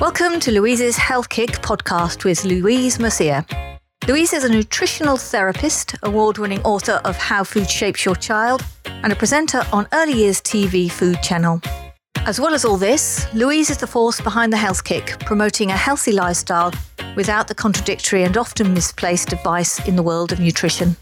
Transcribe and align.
Welcome 0.00 0.40
to 0.40 0.50
Louise's 0.50 0.96
Health 0.96 1.28
Kick 1.28 1.50
podcast 1.60 2.24
with 2.24 2.42
Louise 2.46 2.98
Mercier. 2.98 3.44
Louise 4.08 4.32
is 4.32 4.44
a 4.44 4.48
nutritional 4.48 5.18
therapist, 5.18 5.94
award 6.02 6.38
winning 6.38 6.62
author 6.62 7.02
of 7.04 7.18
How 7.18 7.44
Food 7.44 7.68
Shapes 7.68 8.06
Your 8.06 8.14
Child, 8.14 8.64
and 8.86 9.12
a 9.12 9.14
presenter 9.14 9.62
on 9.74 9.86
Early 9.92 10.14
Years 10.14 10.40
TV 10.40 10.90
Food 10.90 11.22
Channel. 11.22 11.60
As 12.20 12.40
well 12.40 12.54
as 12.54 12.64
all 12.64 12.78
this, 12.78 13.26
Louise 13.34 13.68
is 13.68 13.76
the 13.76 13.86
force 13.86 14.22
behind 14.22 14.54
the 14.54 14.56
Health 14.56 14.84
Kick, 14.84 15.18
promoting 15.26 15.70
a 15.70 15.76
healthy 15.76 16.12
lifestyle 16.12 16.72
without 17.14 17.46
the 17.46 17.54
contradictory 17.54 18.22
and 18.22 18.38
often 18.38 18.72
misplaced 18.72 19.34
advice 19.34 19.86
in 19.86 19.96
the 19.96 20.02
world 20.02 20.32
of 20.32 20.40
nutrition. 20.40 20.96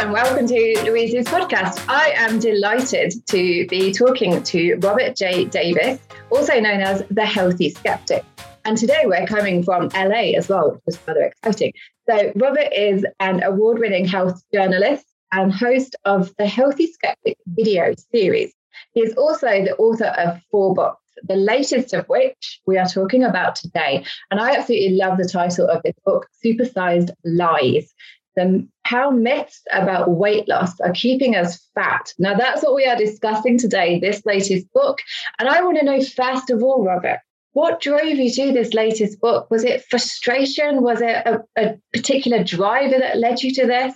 And 0.00 0.14
welcome 0.14 0.46
to 0.46 0.82
Louise's 0.86 1.26
podcast. 1.26 1.84
I 1.86 2.14
am 2.16 2.38
delighted 2.38 3.12
to 3.26 3.66
be 3.66 3.92
talking 3.92 4.42
to 4.44 4.76
Robert 4.76 5.14
J. 5.14 5.44
Davis, 5.44 6.00
also 6.30 6.58
known 6.58 6.80
as 6.80 7.04
the 7.10 7.26
Healthy 7.26 7.68
Skeptic. 7.68 8.24
And 8.64 8.78
today 8.78 9.02
we're 9.04 9.26
coming 9.26 9.62
from 9.62 9.90
LA 9.94 10.32
as 10.38 10.48
well, 10.48 10.80
which 10.84 10.96
is 10.96 11.02
rather 11.06 11.24
exciting. 11.24 11.74
So, 12.08 12.32
Robert 12.34 12.72
is 12.74 13.04
an 13.20 13.42
award 13.42 13.78
winning 13.78 14.06
health 14.06 14.42
journalist 14.54 15.04
and 15.32 15.52
host 15.52 15.94
of 16.06 16.34
the 16.38 16.46
Healthy 16.46 16.90
Skeptic 16.90 17.36
video 17.48 17.94
series. 18.10 18.54
He 18.94 19.02
is 19.02 19.12
also 19.16 19.48
the 19.48 19.76
author 19.76 20.14
of 20.16 20.40
four 20.50 20.74
books, 20.74 21.04
the 21.24 21.36
latest 21.36 21.92
of 21.92 22.06
which 22.06 22.62
we 22.64 22.78
are 22.78 22.88
talking 22.88 23.22
about 23.22 23.54
today. 23.54 24.06
And 24.30 24.40
I 24.40 24.56
absolutely 24.56 24.96
love 24.96 25.18
the 25.18 25.28
title 25.28 25.68
of 25.68 25.82
this 25.82 25.96
book, 26.06 26.26
Supersized 26.42 27.10
Lies 27.22 27.92
the 28.40 28.68
how 28.84 29.10
myths 29.10 29.62
about 29.72 30.10
weight 30.10 30.48
loss 30.48 30.80
are 30.80 30.92
keeping 30.92 31.36
us 31.36 31.60
fat. 31.74 32.12
Now, 32.18 32.34
that's 32.34 32.62
what 32.62 32.74
we 32.74 32.86
are 32.86 32.96
discussing 32.96 33.56
today, 33.56 34.00
this 34.00 34.26
latest 34.26 34.66
book. 34.72 34.98
And 35.38 35.48
I 35.48 35.62
want 35.62 35.78
to 35.78 35.84
know, 35.84 36.02
first 36.02 36.50
of 36.50 36.62
all, 36.62 36.84
Robert, 36.84 37.20
what 37.52 37.80
drove 37.80 38.04
you 38.04 38.30
to 38.30 38.52
this 38.52 38.74
latest 38.74 39.20
book? 39.20 39.50
Was 39.50 39.64
it 39.64 39.84
frustration? 39.88 40.82
Was 40.82 41.00
it 41.00 41.24
a, 41.26 41.40
a 41.56 41.78
particular 41.92 42.42
driver 42.42 42.98
that 42.98 43.18
led 43.18 43.42
you 43.42 43.52
to 43.54 43.66
this? 43.66 43.94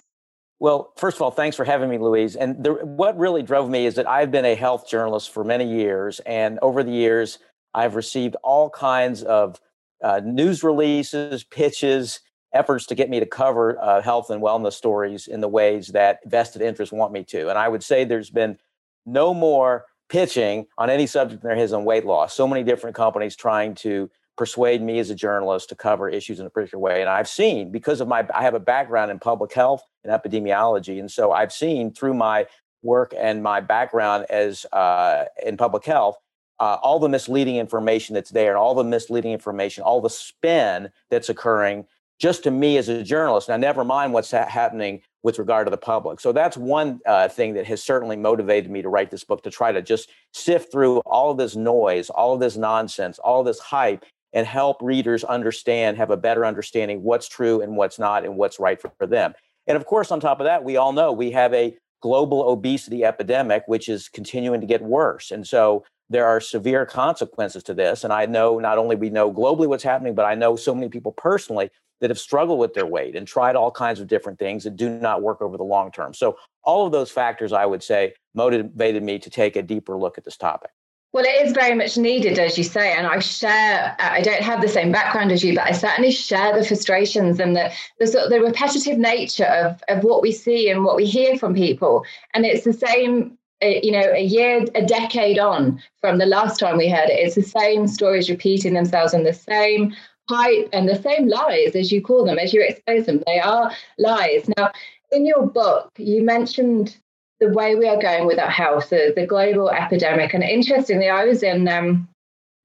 Well, 0.60 0.92
first 0.96 1.16
of 1.16 1.22
all, 1.22 1.30
thanks 1.30 1.56
for 1.56 1.64
having 1.64 1.90
me, 1.90 1.98
Louise. 1.98 2.36
And 2.36 2.62
the, 2.62 2.72
what 2.72 3.18
really 3.18 3.42
drove 3.42 3.68
me 3.68 3.86
is 3.86 3.96
that 3.96 4.08
I've 4.08 4.30
been 4.30 4.44
a 4.44 4.54
health 4.54 4.88
journalist 4.88 5.30
for 5.30 5.44
many 5.44 5.68
years. 5.68 6.20
And 6.20 6.58
over 6.62 6.82
the 6.82 6.92
years, 6.92 7.38
I've 7.74 7.96
received 7.96 8.36
all 8.44 8.70
kinds 8.70 9.22
of 9.24 9.60
uh, 10.02 10.20
news 10.24 10.62
releases, 10.62 11.44
pitches, 11.44 12.20
efforts 12.54 12.86
to 12.86 12.94
get 12.94 13.10
me 13.10 13.20
to 13.20 13.26
cover 13.26 13.78
uh, 13.82 14.00
health 14.00 14.30
and 14.30 14.42
wellness 14.42 14.74
stories 14.74 15.26
in 15.26 15.40
the 15.40 15.48
ways 15.48 15.88
that 15.88 16.20
vested 16.24 16.62
interests 16.62 16.92
want 16.92 17.12
me 17.12 17.24
to. 17.24 17.50
And 17.50 17.58
I 17.58 17.68
would 17.68 17.82
say 17.82 18.04
there's 18.04 18.30
been 18.30 18.58
no 19.04 19.34
more 19.34 19.84
pitching 20.08 20.66
on 20.78 20.88
any 20.88 21.06
subject 21.06 21.42
than 21.42 21.48
there 21.48 21.58
has 21.58 21.72
on 21.72 21.84
weight 21.84 22.06
loss. 22.06 22.34
So 22.34 22.46
many 22.46 22.62
different 22.62 22.96
companies 22.96 23.36
trying 23.36 23.74
to 23.76 24.10
persuade 24.36 24.82
me 24.82 24.98
as 24.98 25.10
a 25.10 25.14
journalist 25.14 25.68
to 25.68 25.74
cover 25.74 26.08
issues 26.08 26.40
in 26.40 26.46
a 26.46 26.50
particular 26.50 26.82
way. 26.82 27.00
And 27.00 27.10
I've 27.10 27.28
seen 27.28 27.70
because 27.70 28.00
of 28.00 28.08
my 28.08 28.26
I 28.34 28.42
have 28.42 28.54
a 28.54 28.60
background 28.60 29.10
in 29.10 29.18
public 29.18 29.52
health 29.52 29.82
and 30.02 30.12
epidemiology, 30.12 30.98
and 31.00 31.10
so 31.10 31.32
I've 31.32 31.52
seen 31.52 31.92
through 31.92 32.14
my 32.14 32.46
work 32.82 33.14
and 33.16 33.42
my 33.42 33.60
background 33.60 34.26
as 34.30 34.66
uh, 34.72 35.24
in 35.44 35.56
public 35.56 35.84
health. 35.84 36.16
Uh, 36.60 36.78
all 36.82 37.00
the 37.00 37.08
misleading 37.08 37.56
information 37.56 38.14
that's 38.14 38.30
there 38.30 38.50
and 38.50 38.58
all 38.58 38.76
the 38.76 38.84
misleading 38.84 39.32
information, 39.32 39.82
all 39.82 40.00
the 40.00 40.08
spin 40.08 40.88
that's 41.10 41.28
occurring 41.28 41.84
just 42.24 42.42
to 42.42 42.50
me 42.50 42.78
as 42.78 42.88
a 42.88 43.02
journalist. 43.02 43.50
Now, 43.50 43.58
never 43.58 43.84
mind 43.84 44.14
what's 44.14 44.30
ha- 44.30 44.48
happening 44.48 45.02
with 45.22 45.38
regard 45.38 45.66
to 45.66 45.70
the 45.70 45.76
public. 45.76 46.20
So 46.20 46.32
that's 46.32 46.56
one 46.56 47.00
uh, 47.04 47.28
thing 47.28 47.52
that 47.52 47.66
has 47.66 47.82
certainly 47.82 48.16
motivated 48.16 48.70
me 48.70 48.80
to 48.80 48.88
write 48.88 49.10
this 49.10 49.24
book 49.24 49.42
to 49.42 49.50
try 49.50 49.72
to 49.72 49.82
just 49.82 50.08
sift 50.32 50.72
through 50.72 51.00
all 51.00 51.30
of 51.30 51.36
this 51.36 51.54
noise, 51.54 52.08
all 52.08 52.32
of 52.32 52.40
this 52.40 52.56
nonsense, 52.56 53.18
all 53.18 53.44
this 53.44 53.58
hype, 53.58 54.06
and 54.32 54.46
help 54.46 54.78
readers 54.80 55.22
understand, 55.22 55.98
have 55.98 56.10
a 56.10 56.16
better 56.16 56.46
understanding 56.46 57.02
what's 57.02 57.28
true 57.28 57.60
and 57.60 57.76
what's 57.76 57.98
not, 57.98 58.24
and 58.24 58.38
what's 58.38 58.58
right 58.58 58.80
for, 58.80 58.90
for 58.96 59.06
them. 59.06 59.34
And 59.66 59.76
of 59.76 59.84
course, 59.84 60.10
on 60.10 60.18
top 60.18 60.40
of 60.40 60.44
that, 60.44 60.64
we 60.64 60.78
all 60.78 60.94
know 60.94 61.12
we 61.12 61.30
have 61.32 61.52
a 61.52 61.76
global 62.00 62.48
obesity 62.48 63.04
epidemic, 63.04 63.64
which 63.66 63.90
is 63.90 64.08
continuing 64.08 64.62
to 64.62 64.66
get 64.66 64.80
worse. 64.80 65.30
And 65.30 65.46
so 65.46 65.84
there 66.08 66.24
are 66.24 66.40
severe 66.40 66.86
consequences 66.86 67.62
to 67.64 67.74
this. 67.74 68.02
And 68.02 68.14
I 68.14 68.24
know 68.24 68.58
not 68.58 68.78
only 68.78 68.96
we 68.96 69.10
know 69.10 69.30
globally 69.30 69.66
what's 69.66 69.84
happening, 69.84 70.14
but 70.14 70.24
I 70.24 70.34
know 70.34 70.56
so 70.56 70.74
many 70.74 70.88
people 70.88 71.12
personally 71.12 71.70
that 72.00 72.10
have 72.10 72.18
struggled 72.18 72.58
with 72.58 72.74
their 72.74 72.86
weight 72.86 73.16
and 73.16 73.26
tried 73.26 73.56
all 73.56 73.70
kinds 73.70 74.00
of 74.00 74.06
different 74.06 74.38
things 74.38 74.64
that 74.64 74.76
do 74.76 74.90
not 74.90 75.22
work 75.22 75.40
over 75.40 75.56
the 75.56 75.64
long 75.64 75.90
term. 75.90 76.14
So, 76.14 76.36
all 76.62 76.86
of 76.86 76.92
those 76.92 77.10
factors, 77.10 77.52
I 77.52 77.66
would 77.66 77.82
say, 77.82 78.14
motivated 78.34 79.02
me 79.02 79.18
to 79.18 79.30
take 79.30 79.56
a 79.56 79.62
deeper 79.62 79.96
look 79.96 80.18
at 80.18 80.24
this 80.24 80.36
topic. 80.36 80.70
Well, 81.14 81.24
it 81.24 81.46
is 81.46 81.52
very 81.52 81.76
much 81.76 81.96
needed, 81.96 82.40
as 82.40 82.58
you 82.58 82.64
say, 82.64 82.92
and 82.92 83.06
I 83.06 83.20
share. 83.20 83.94
I 84.00 84.20
don't 84.20 84.42
have 84.42 84.60
the 84.60 84.68
same 84.68 84.90
background 84.90 85.30
as 85.30 85.44
you, 85.44 85.54
but 85.54 85.68
I 85.68 85.70
certainly 85.70 86.10
share 86.10 86.58
the 86.58 86.66
frustrations 86.66 87.38
and 87.38 87.54
the 87.54 87.72
the 88.00 88.08
sort 88.08 88.24
of 88.24 88.30
the 88.30 88.40
repetitive 88.40 88.98
nature 88.98 89.44
of 89.44 89.80
of 89.88 90.02
what 90.02 90.22
we 90.22 90.32
see 90.32 90.68
and 90.68 90.82
what 90.84 90.96
we 90.96 91.06
hear 91.06 91.38
from 91.38 91.54
people. 91.54 92.04
And 92.34 92.44
it's 92.44 92.64
the 92.64 92.72
same, 92.72 93.38
uh, 93.62 93.68
you 93.80 93.92
know, 93.92 94.10
a 94.12 94.24
year, 94.24 94.64
a 94.74 94.84
decade 94.84 95.38
on 95.38 95.80
from 96.00 96.18
the 96.18 96.26
last 96.26 96.58
time 96.58 96.78
we 96.78 96.88
heard 96.88 97.10
it. 97.10 97.20
It's 97.20 97.36
the 97.36 97.42
same 97.42 97.86
stories 97.86 98.28
repeating 98.28 98.74
themselves 98.74 99.14
and 99.14 99.24
the 99.24 99.32
same 99.32 99.94
hype 100.28 100.68
and 100.72 100.88
the 100.88 101.00
same 101.00 101.28
lies 101.28 101.74
as 101.74 101.92
you 101.92 102.00
call 102.00 102.24
them, 102.24 102.38
as 102.38 102.52
you 102.52 102.62
expose 102.62 103.06
them. 103.06 103.22
They 103.26 103.40
are 103.40 103.72
lies. 103.98 104.48
Now, 104.56 104.72
in 105.12 105.26
your 105.26 105.46
book, 105.46 105.90
you 105.98 106.22
mentioned 106.22 106.96
the 107.40 107.48
way 107.48 107.74
we 107.74 107.86
are 107.86 108.00
going 108.00 108.26
with 108.26 108.38
our 108.38 108.50
health, 108.50 108.90
the, 108.90 109.12
the 109.14 109.26
global 109.26 109.70
epidemic. 109.70 110.34
And 110.34 110.42
interestingly, 110.42 111.08
I 111.08 111.24
was 111.24 111.42
in 111.42 111.68
um, 111.68 112.08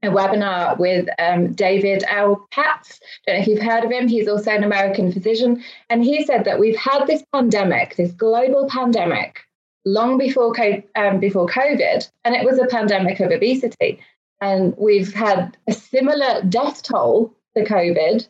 a 0.03 0.07
webinar 0.07 0.77
with 0.77 1.07
um, 1.19 1.53
David 1.53 2.03
L. 2.07 2.47
Katz. 2.51 2.99
Don't 3.25 3.35
know 3.35 3.41
if 3.41 3.47
you've 3.47 3.61
heard 3.61 3.83
of 3.83 3.91
him. 3.91 4.07
He's 4.07 4.27
also 4.27 4.51
an 4.51 4.63
American 4.63 5.11
physician. 5.11 5.63
And 5.89 6.03
he 6.03 6.23
said 6.23 6.45
that 6.45 6.59
we've 6.59 6.77
had 6.77 7.05
this 7.05 7.23
pandemic, 7.33 7.95
this 7.95 8.11
global 8.13 8.69
pandemic, 8.69 9.41
long 9.85 10.17
before, 10.17 10.53
um, 10.95 11.19
before 11.19 11.47
COVID, 11.47 12.09
and 12.23 12.35
it 12.35 12.45
was 12.45 12.59
a 12.59 12.67
pandemic 12.67 13.19
of 13.19 13.31
obesity. 13.31 13.99
And 14.41 14.73
we've 14.77 15.13
had 15.13 15.57
a 15.67 15.73
similar 15.73 16.41
death 16.43 16.81
toll 16.83 17.33
the 17.55 17.61
COVID, 17.61 18.27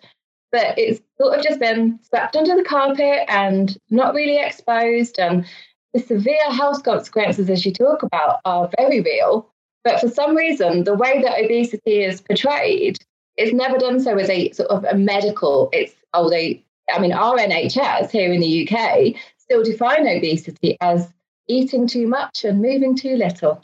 but 0.52 0.78
it's 0.78 1.02
sort 1.20 1.38
of 1.38 1.44
just 1.44 1.60
been 1.60 2.00
swept 2.04 2.36
under 2.36 2.56
the 2.56 2.64
carpet 2.64 3.26
and 3.28 3.78
not 3.90 4.14
really 4.14 4.38
exposed. 4.38 5.20
And 5.20 5.46
the 5.94 6.00
severe 6.00 6.52
health 6.52 6.84
consequences, 6.84 7.50
as 7.50 7.66
you 7.66 7.74
talk 7.74 8.04
about, 8.04 8.40
are 8.46 8.70
very 8.78 9.02
real. 9.02 9.50
But 9.84 10.00
for 10.00 10.10
some 10.10 10.36
reason, 10.36 10.84
the 10.84 10.94
way 10.94 11.22
that 11.22 11.44
obesity 11.44 12.04
is 12.04 12.22
portrayed 12.22 12.98
is 13.38 13.54
never 13.54 13.78
done 13.78 14.00
so 14.00 14.18
as 14.18 14.30
a 14.30 14.52
sort 14.52 14.70
of 14.70 14.84
a 14.84 14.96
medical. 14.96 15.70
It's 15.72 15.96
oh 16.14 16.30
they. 16.30 16.64
I 16.94 17.00
mean, 17.00 17.14
our 17.14 17.38
NHS 17.38 18.10
here 18.10 18.34
in 18.34 18.42
the 18.42 18.68
UK 18.68 19.16
still 19.38 19.64
define 19.64 20.08
obesity 20.08 20.76
as 20.82 21.08
eating 21.48 21.88
too 21.88 22.08
much 22.08 22.44
and 22.44 22.62
moving 22.62 22.96
too 22.96 23.16
little. 23.16 23.64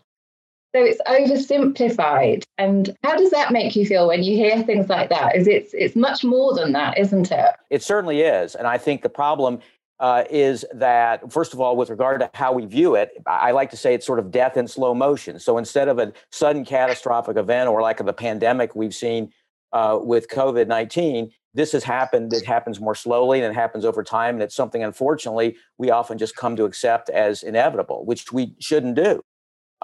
So 0.75 0.83
it's 0.83 1.01
oversimplified. 1.07 2.43
And 2.57 2.93
how 3.01 3.15
does 3.15 3.29
that 3.31 3.53
make 3.53 3.77
you 3.77 3.85
feel 3.85 4.09
when 4.09 4.23
you 4.23 4.35
hear 4.35 4.61
things 4.63 4.89
like 4.89 5.07
that? 5.07 5.33
Is 5.33 5.47
it's 5.47 5.73
it's 5.73 5.95
much 5.95 6.25
more 6.25 6.53
than 6.53 6.73
that, 6.73 6.97
isn't 6.97 7.31
it? 7.31 7.51
It 7.69 7.81
certainly 7.81 8.19
is. 8.19 8.55
And 8.55 8.67
I 8.67 8.77
think 8.77 9.01
the 9.01 9.07
problem 9.07 9.59
uh, 10.01 10.25
is 10.29 10.65
that, 10.73 11.31
first 11.31 11.53
of 11.53 11.61
all, 11.61 11.77
with 11.77 11.89
regard 11.89 12.19
to 12.19 12.29
how 12.33 12.51
we 12.51 12.65
view 12.65 12.95
it, 12.95 13.11
I 13.25 13.51
like 13.51 13.69
to 13.69 13.77
say 13.77 13.93
it's 13.93 14.05
sort 14.05 14.19
of 14.19 14.31
death 14.31 14.57
in 14.57 14.67
slow 14.67 14.93
motion. 14.93 15.39
So 15.39 15.57
instead 15.57 15.87
of 15.87 15.97
a 15.97 16.11
sudden 16.29 16.65
catastrophic 16.65 17.37
event 17.37 17.69
or 17.69 17.81
like 17.81 18.05
the 18.05 18.11
pandemic 18.11 18.75
we've 18.75 18.93
seen 18.93 19.31
uh, 19.71 19.97
with 20.01 20.27
COVID 20.27 20.67
19, 20.67 21.31
this 21.53 21.71
has 21.71 21.85
happened. 21.85 22.33
It 22.33 22.45
happens 22.45 22.81
more 22.81 22.95
slowly 22.95 23.41
and 23.41 23.49
it 23.49 23.55
happens 23.55 23.85
over 23.85 24.03
time. 24.03 24.35
And 24.35 24.43
it's 24.43 24.55
something, 24.55 24.83
unfortunately, 24.83 25.55
we 25.77 25.89
often 25.89 26.17
just 26.17 26.35
come 26.35 26.57
to 26.57 26.65
accept 26.65 27.09
as 27.09 27.43
inevitable, 27.43 28.03
which 28.05 28.33
we 28.33 28.55
shouldn't 28.59 28.95
do. 28.95 29.21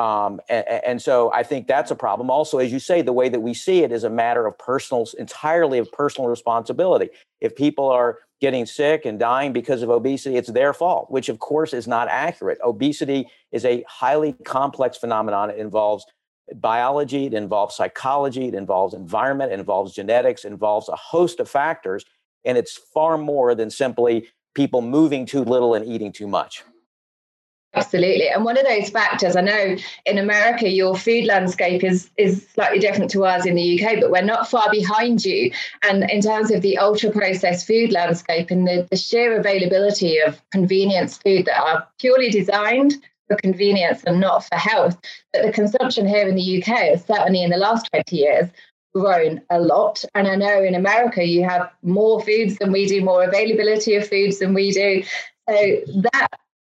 Um, 0.01 0.41
and, 0.49 0.65
and, 0.67 1.01
so 1.01 1.31
I 1.31 1.43
think 1.43 1.67
that's 1.67 1.91
a 1.91 1.95
problem. 1.95 2.31
Also, 2.31 2.57
as 2.57 2.71
you 2.71 2.79
say, 2.79 3.03
the 3.03 3.13
way 3.13 3.29
that 3.29 3.39
we 3.39 3.53
see 3.53 3.83
it 3.83 3.91
is 3.91 4.03
a 4.03 4.09
matter 4.09 4.47
of 4.47 4.57
personal, 4.57 5.07
entirely 5.19 5.77
of 5.77 5.91
personal 5.91 6.27
responsibility. 6.27 7.09
If 7.39 7.55
people 7.55 7.87
are 7.87 8.17
getting 8.39 8.65
sick 8.65 9.05
and 9.05 9.19
dying 9.19 9.53
because 9.53 9.83
of 9.83 9.91
obesity, 9.91 10.37
it's 10.37 10.51
their 10.51 10.73
fault, 10.73 11.11
which 11.11 11.29
of 11.29 11.37
course 11.37 11.71
is 11.71 11.87
not 11.87 12.07
accurate. 12.07 12.57
Obesity 12.63 13.27
is 13.51 13.63
a 13.63 13.83
highly 13.87 14.33
complex 14.43 14.97
phenomenon. 14.97 15.51
It 15.51 15.59
involves 15.59 16.03
biology, 16.55 17.27
it 17.27 17.35
involves 17.35 17.75
psychology, 17.75 18.47
it 18.47 18.55
involves 18.55 18.95
environment, 18.95 19.51
it 19.51 19.59
involves 19.59 19.93
genetics, 19.93 20.45
it 20.45 20.47
involves 20.47 20.89
a 20.89 20.95
host 20.95 21.39
of 21.39 21.47
factors. 21.47 22.05
And 22.43 22.57
it's 22.57 22.75
far 22.91 23.19
more 23.19 23.53
than 23.53 23.69
simply 23.69 24.29
people 24.55 24.81
moving 24.81 25.27
too 25.27 25.43
little 25.43 25.75
and 25.75 25.85
eating 25.85 26.11
too 26.11 26.27
much. 26.27 26.63
Absolutely. 27.73 28.27
And 28.27 28.43
one 28.43 28.57
of 28.57 28.65
those 28.65 28.89
factors, 28.89 29.37
I 29.37 29.41
know 29.41 29.77
in 30.05 30.17
America, 30.17 30.67
your 30.67 30.97
food 30.97 31.25
landscape 31.25 31.85
is, 31.85 32.09
is 32.17 32.45
slightly 32.53 32.79
different 32.79 33.09
to 33.11 33.25
ours 33.25 33.45
in 33.45 33.55
the 33.55 33.81
UK, 33.81 34.01
but 34.01 34.11
we're 34.11 34.21
not 34.21 34.49
far 34.49 34.69
behind 34.69 35.23
you. 35.23 35.51
And 35.81 36.09
in 36.09 36.21
terms 36.21 36.51
of 36.51 36.61
the 36.61 36.77
ultra 36.77 37.11
processed 37.11 37.65
food 37.65 37.93
landscape 37.93 38.51
and 38.51 38.67
the, 38.67 38.87
the 38.91 38.97
sheer 38.97 39.39
availability 39.39 40.17
of 40.17 40.41
convenience 40.51 41.17
food 41.17 41.45
that 41.45 41.61
are 41.61 41.87
purely 41.97 42.29
designed 42.29 42.95
for 43.29 43.37
convenience 43.37 44.03
and 44.03 44.19
not 44.19 44.43
for 44.43 44.57
health. 44.57 44.97
But 45.31 45.43
the 45.43 45.53
consumption 45.53 46.05
here 46.05 46.27
in 46.27 46.35
the 46.35 46.61
UK 46.61 46.67
has 46.67 47.05
certainly 47.05 47.41
in 47.41 47.51
the 47.51 47.57
last 47.57 47.87
20 47.93 48.17
years 48.17 48.49
grown 48.93 49.41
a 49.49 49.61
lot. 49.61 50.03
And 50.13 50.27
I 50.27 50.35
know 50.35 50.61
in 50.61 50.75
America 50.75 51.23
you 51.23 51.45
have 51.45 51.71
more 51.83 52.21
foods 52.21 52.57
than 52.57 52.73
we 52.73 52.85
do, 52.85 53.01
more 53.01 53.23
availability 53.23 53.95
of 53.95 54.09
foods 54.09 54.39
than 54.39 54.53
we 54.53 54.71
do. 54.71 55.03
So 55.49 55.55
that 56.01 56.27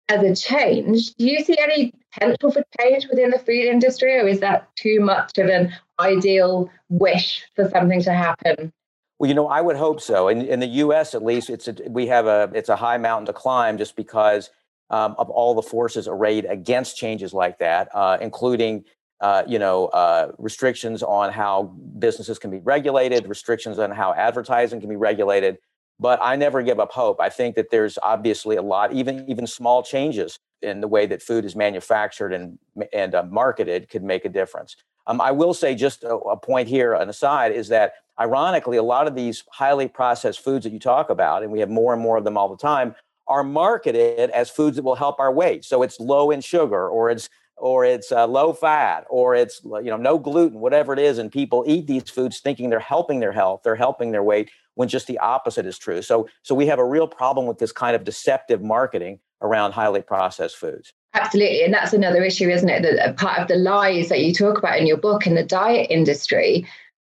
as 0.09 0.23
a 0.23 0.35
change, 0.35 1.15
do 1.15 1.27
you 1.27 1.45
see 1.45 1.57
any 1.59 1.93
potential 2.13 2.51
for 2.51 2.63
change 2.81 3.07
within 3.09 3.31
the 3.31 3.39
food 3.39 3.67
industry, 3.67 4.19
or 4.19 4.27
is 4.27 4.41
that 4.41 4.69
too 4.77 5.01
much 5.01 5.39
of 5.39 5.49
an 5.49 5.73
ideal 6.01 6.71
wish 6.89 7.45
for 7.55 7.69
something 7.69 8.03
to 8.03 8.13
happen? 8.13 8.73
Well, 9.19 9.29
you 9.29 9.35
know, 9.35 9.49
I 9.49 9.61
would 9.61 9.77
hope 9.77 10.01
so. 10.01 10.29
In, 10.29 10.43
in 10.43 10.61
the 10.61 10.67
U.S., 10.67 11.15
at 11.15 11.25
least, 11.25 11.51
it's 11.51 11.69
a, 11.69 11.75
we 11.89 12.07
have 12.07 12.27
a 12.27 12.51
it's 12.55 12.69
a 12.69 12.77
high 12.77 12.99
mountain 12.99 13.27
to 13.27 13.33
climb 13.33 13.77
just 13.77 13.97
because 13.97 14.51
um, 14.91 15.15
of 15.19 15.29
all 15.29 15.55
the 15.55 15.63
forces 15.63 16.09
arrayed 16.09 16.45
against 16.45 16.97
changes 16.97 17.35
like 17.35 17.59
that, 17.59 17.89
uh, 17.93 18.19
including 18.21 18.85
uh, 19.21 19.43
you 19.47 19.59
know 19.59 19.87
uh, 19.87 20.33
restrictions 20.39 21.03
on 21.03 21.33
how 21.33 21.65
businesses 21.99 22.39
can 22.39 22.51
be 22.51 22.61
regulated, 22.61 23.27
restrictions 23.27 23.79
on 23.79 23.91
how 23.91 24.15
advertising 24.15 24.81
can 24.81 24.89
be 24.89 24.97
regulated. 24.97 25.59
But 26.01 26.21
I 26.23 26.37
never 26.37 26.63
give 26.63 26.79
up 26.79 26.93
hope. 26.93 27.21
I 27.21 27.29
think 27.29 27.57
that 27.57 27.71
there's 27.71 27.99
obviously 28.03 28.57
a 28.57 28.63
lot, 28.63 28.93
even 28.93 29.29
even 29.29 29.47
small 29.47 29.83
changes 29.83 30.39
in 30.63 30.81
the 30.81 30.89
way 30.89 31.07
that 31.07 31.23
food 31.23 31.45
is 31.45 31.57
manufactured 31.57 32.33
and 32.33 32.59
and 32.93 33.15
uh, 33.15 33.25
marketed 33.25 33.89
could 33.89 34.03
make 34.03 34.25
a 34.25 34.29
difference. 34.29 34.77
Um, 35.07 35.21
I 35.21 35.31
will 35.31 35.55
say 35.55 35.75
just 35.75 36.05
a, 36.05 36.15
a 36.15 36.37
point 36.37 36.69
here, 36.69 36.93
an 36.95 37.09
aside, 37.09 37.53
is 37.53 37.69
that 37.69 37.95
ironically, 38.21 38.77
a 38.77 38.83
lot 38.83 39.07
of 39.07 39.15
these 39.15 39.43
highly 39.51 39.89
processed 39.89 40.41
foods 40.41 40.65
that 40.65 40.73
you 40.73 40.79
talk 40.79 41.11
about, 41.11 41.43
and 41.43 41.51
we 41.51 41.61
have 41.61 41.71
more 41.71 41.93
and 41.93 42.03
more 42.03 42.19
of 42.19 42.25
them 42.25 42.37
all 42.37 42.49
the 42.49 42.57
time, 42.57 42.95
are 43.27 43.43
marketed 43.43 44.31
as 44.31 44.51
foods 44.51 44.77
that 44.77 44.83
will 44.83 44.95
help 44.95 45.19
our 45.19 45.33
weight. 45.33 45.65
So 45.65 45.83
it's 45.83 45.99
low 45.99 46.31
in 46.31 46.41
sugar, 46.41 46.89
or 46.89 47.11
it's 47.11 47.29
or 47.57 47.85
it's 47.85 48.13
uh, 48.13 48.27
low 48.27 48.53
fat, 48.53 49.05
or 49.11 49.35
it's 49.35 49.63
you 49.65 49.91
know 49.91 49.97
no 49.97 50.19
gluten, 50.19 50.61
whatever 50.61 50.93
it 50.93 50.99
is, 50.99 51.19
and 51.19 51.33
people 51.33 51.65
eat 51.67 51.87
these 51.87 52.09
foods 52.11 52.41
thinking 52.41 52.71
they're 52.71 52.79
helping 52.79 53.21
their 53.21 53.33
health, 53.33 53.63
they're 53.65 53.75
helping 53.77 54.13
their 54.13 54.23
weight, 54.23 54.51
when 54.79 54.87
just 54.87 55.09
the 55.09 55.19
opposite 55.19 55.67
is 55.67 55.77
true. 55.77 56.01
So 56.03 56.29
so 56.45 56.55
we 56.55 56.67
have 56.69 56.79
a 56.79 56.85
real 56.85 57.09
problem 57.09 57.47
with 57.47 57.59
this 57.59 57.73
kind 57.73 57.97
of 57.97 58.05
deceptive 58.05 58.63
marketing 58.63 59.19
around 59.43 59.73
highly 59.73 60.03
processed 60.03 60.57
foods. 60.57 60.93
Absolutely. 61.15 61.65
And 61.65 61.75
that's 61.75 61.93
another 61.93 62.23
issue, 62.23 62.49
isn't 62.49 62.69
it? 62.69 62.83
That 62.83 63.17
part 63.17 63.41
of 63.41 63.49
the 63.49 63.57
lies 63.57 64.09
that 64.09 64.21
you 64.21 64.33
talk 64.33 64.57
about 64.57 64.79
in 64.79 64.87
your 64.87 64.97
book 64.97 65.27
in 65.27 65.35
the 65.35 65.43
diet 65.43 65.89
industry 65.91 66.65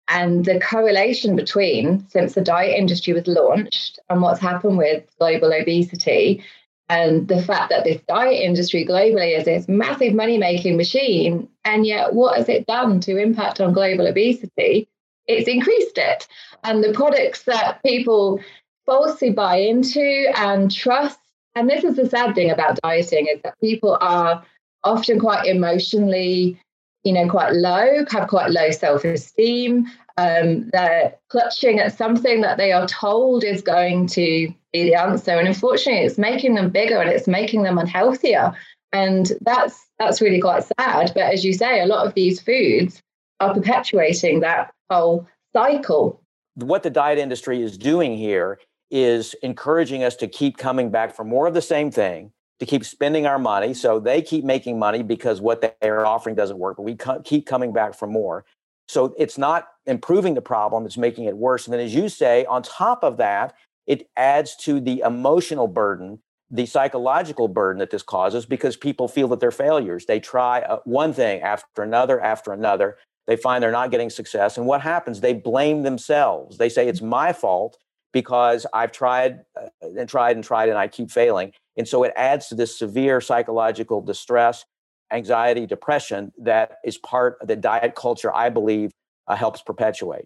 and 0.09 0.43
the 0.43 0.59
correlation 0.59 1.37
between 1.37 2.05
since 2.09 2.33
the 2.33 2.41
diet 2.41 2.77
industry 2.77 3.13
was 3.13 3.25
launched 3.25 3.99
and 4.09 4.21
what's 4.21 4.41
happened 4.41 4.77
with 4.77 5.05
global 5.17 5.53
obesity 5.53 6.43
and 6.89 7.29
the 7.29 7.41
fact 7.41 7.69
that 7.69 7.85
this 7.85 8.01
diet 8.09 8.41
industry 8.41 8.85
globally 8.85 9.37
is 9.37 9.45
this 9.45 9.69
massive 9.69 10.13
money 10.13 10.37
making 10.37 10.75
machine 10.75 11.47
and 11.63 11.85
yet 11.85 12.13
what 12.13 12.37
has 12.37 12.49
it 12.49 12.65
done 12.65 12.99
to 12.99 13.15
impact 13.17 13.61
on 13.61 13.71
global 13.71 14.07
obesity 14.07 14.89
it's 15.31 15.47
increased 15.47 15.97
it. 15.97 16.27
And 16.63 16.83
the 16.83 16.93
products 16.93 17.43
that 17.43 17.81
people 17.83 18.39
falsely 18.85 19.29
buy 19.29 19.57
into 19.57 20.31
and 20.35 20.71
trust 20.71 21.19
and 21.53 21.69
this 21.69 21.83
is 21.83 21.97
the 21.97 22.09
sad 22.09 22.33
thing 22.33 22.49
about 22.49 22.79
dieting 22.81 23.27
is 23.27 23.41
that 23.43 23.59
people 23.59 23.97
are 24.01 24.43
often 24.83 25.19
quite 25.19 25.45
emotionally 25.45 26.59
you 27.03 27.13
know 27.13 27.29
quite 27.29 27.53
low 27.53 28.03
have 28.09 28.27
quite 28.27 28.49
low 28.49 28.71
self-esteem 28.71 29.85
um, 30.17 30.69
they're 30.71 31.15
clutching 31.29 31.79
at 31.79 31.97
something 31.97 32.41
that 32.41 32.57
they 32.57 32.71
are 32.71 32.87
told 32.87 33.43
is 33.43 33.61
going 33.61 34.07
to 34.07 34.53
be 34.73 34.83
the 34.83 34.95
answer. 34.95 35.31
And 35.31 35.47
unfortunately 35.47 36.05
it's 36.05 36.17
making 36.17 36.55
them 36.55 36.69
bigger 36.69 36.99
and 36.99 37.09
it's 37.09 37.27
making 37.27 37.63
them 37.63 37.77
unhealthier. 37.77 38.53
And 38.93 39.31
that's 39.41 39.87
that's 39.99 40.21
really 40.21 40.41
quite 40.41 40.63
sad. 40.79 41.11
But 41.13 41.23
as 41.23 41.45
you 41.45 41.53
say 41.53 41.81
a 41.81 41.85
lot 41.85 42.05
of 42.05 42.13
these 42.13 42.41
foods 42.41 43.01
are 43.41 43.53
perpetuating 43.53 44.39
that 44.39 44.73
whole 44.89 45.27
cycle 45.53 46.21
what 46.55 46.83
the 46.83 46.89
diet 46.89 47.17
industry 47.17 47.61
is 47.61 47.77
doing 47.77 48.17
here 48.17 48.59
is 48.89 49.33
encouraging 49.41 50.03
us 50.03 50.15
to 50.17 50.27
keep 50.27 50.57
coming 50.57 50.91
back 50.91 51.15
for 51.15 51.23
more 51.23 51.47
of 51.47 51.53
the 51.53 51.61
same 51.61 51.91
thing 51.91 52.31
to 52.59 52.65
keep 52.65 52.85
spending 52.85 53.25
our 53.25 53.39
money. 53.39 53.73
So 53.73 53.99
they 53.99 54.21
keep 54.21 54.43
making 54.43 54.77
money 54.77 55.01
because 55.01 55.41
what 55.41 55.61
they 55.61 55.89
are 55.89 56.05
offering 56.05 56.35
doesn't 56.35 56.59
work, 56.59 56.77
but 56.77 56.83
we 56.83 56.95
keep 57.23 57.47
coming 57.47 57.73
back 57.73 57.95
for 57.95 58.07
more. 58.07 58.45
So 58.87 59.15
it's 59.17 59.37
not 59.37 59.69
improving 59.85 60.35
the 60.35 60.41
problem, 60.41 60.85
it's 60.85 60.97
making 60.97 61.25
it 61.25 61.37
worse. 61.37 61.65
And 61.65 61.73
then, 61.73 61.79
as 61.79 61.95
you 61.95 62.09
say, 62.09 62.45
on 62.45 62.61
top 62.61 63.03
of 63.03 63.17
that, 63.17 63.55
it 63.87 64.09
adds 64.15 64.55
to 64.57 64.79
the 64.79 64.99
emotional 64.99 65.67
burden, 65.67 66.19
the 66.51 66.65
psychological 66.65 67.47
burden 67.47 67.79
that 67.79 67.89
this 67.89 68.03
causes 68.03 68.45
because 68.45 68.75
people 68.75 69.07
feel 69.07 69.29
that 69.29 69.39
they're 69.39 69.49
failures. 69.49 70.05
They 70.05 70.19
try 70.19 70.61
uh, 70.61 70.79
one 70.83 71.13
thing 71.13 71.41
after 71.41 71.81
another 71.81 72.21
after 72.21 72.51
another. 72.51 72.97
They 73.27 73.35
find 73.35 73.63
they're 73.63 73.71
not 73.71 73.91
getting 73.91 74.09
success. 74.09 74.57
And 74.57 74.65
what 74.65 74.81
happens? 74.81 75.21
They 75.21 75.33
blame 75.33 75.83
themselves. 75.83 76.57
They 76.57 76.69
say, 76.69 76.87
it's 76.87 77.01
my 77.01 77.33
fault 77.33 77.77
because 78.11 78.65
I've 78.73 78.91
tried 78.91 79.41
uh, 79.59 79.67
and 79.81 80.09
tried 80.09 80.35
and 80.35 80.43
tried 80.43 80.69
and 80.69 80.77
I 80.77 80.87
keep 80.87 81.11
failing. 81.11 81.53
And 81.77 81.87
so 81.87 82.03
it 82.03 82.13
adds 82.15 82.47
to 82.47 82.55
this 82.55 82.77
severe 82.77 83.21
psychological 83.21 84.01
distress, 84.01 84.65
anxiety, 85.11 85.65
depression 85.65 86.31
that 86.39 86.77
is 86.83 86.97
part 86.97 87.37
of 87.41 87.47
the 87.47 87.55
diet 87.55 87.95
culture, 87.95 88.33
I 88.33 88.49
believe, 88.49 88.91
uh, 89.27 89.35
helps 89.35 89.61
perpetuate. 89.61 90.25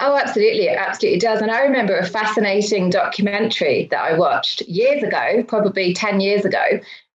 Oh, 0.00 0.16
absolutely. 0.16 0.66
It 0.66 0.76
absolutely 0.76 1.20
does. 1.20 1.40
And 1.40 1.50
I 1.50 1.60
remember 1.60 1.96
a 1.96 2.04
fascinating 2.04 2.90
documentary 2.90 3.88
that 3.90 4.00
I 4.00 4.18
watched 4.18 4.62
years 4.62 5.02
ago, 5.02 5.44
probably 5.46 5.92
10 5.94 6.20
years 6.20 6.44
ago. 6.44 6.64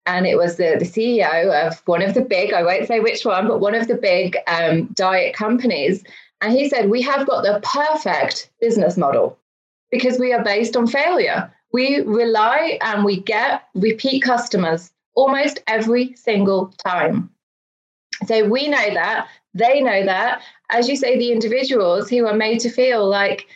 And 0.06 0.26
it 0.26 0.38
was 0.38 0.58
the, 0.58 0.76
the 0.80 0.86
CEO 0.86 1.68
of 1.68 1.82
one 1.86 2.02
of 2.02 2.14
the 2.14 2.22
big, 2.22 2.54
I 2.54 2.64
won't 2.64 2.88
say 2.88 3.00
which 3.00 3.24
one, 3.24 3.48
but 3.48 3.60
one 3.60 3.76
of 3.76 3.88
the 3.88 3.96
big 3.96 4.36
um, 4.48 4.88
diet 4.94 5.36
companies. 5.36 6.04
And 6.42 6.54
he 6.54 6.68
said, 6.70 6.90
We 6.90 7.02
have 7.04 7.28
got 7.28 7.44
the 7.44 7.62
perfect 7.64 8.50
business 8.60 8.98
model 8.98 9.38
because 9.92 10.18
we 10.18 10.34
are 10.34 10.44
based 10.44 10.76
on 10.76 10.88
failure. 10.88 11.54
We 11.72 12.02
rely 12.02 12.80
and 12.82 13.06
we 13.06 13.20
get 13.22 13.68
repeat 13.76 14.24
customers 14.24 14.92
almost 15.14 15.60
every 15.68 16.16
single 16.16 16.74
time. 16.86 17.30
So 18.26 18.48
we 18.48 18.68
know 18.68 18.94
that, 18.94 19.28
they 19.54 19.82
know 19.82 20.06
that. 20.06 20.42
As 20.70 20.88
you 20.88 20.96
say, 20.96 21.18
the 21.18 21.32
individuals 21.32 22.10
who 22.10 22.26
are 22.28 22.36
made 22.36 22.60
to 22.62 22.70
feel 22.70 23.08
like 23.08 23.48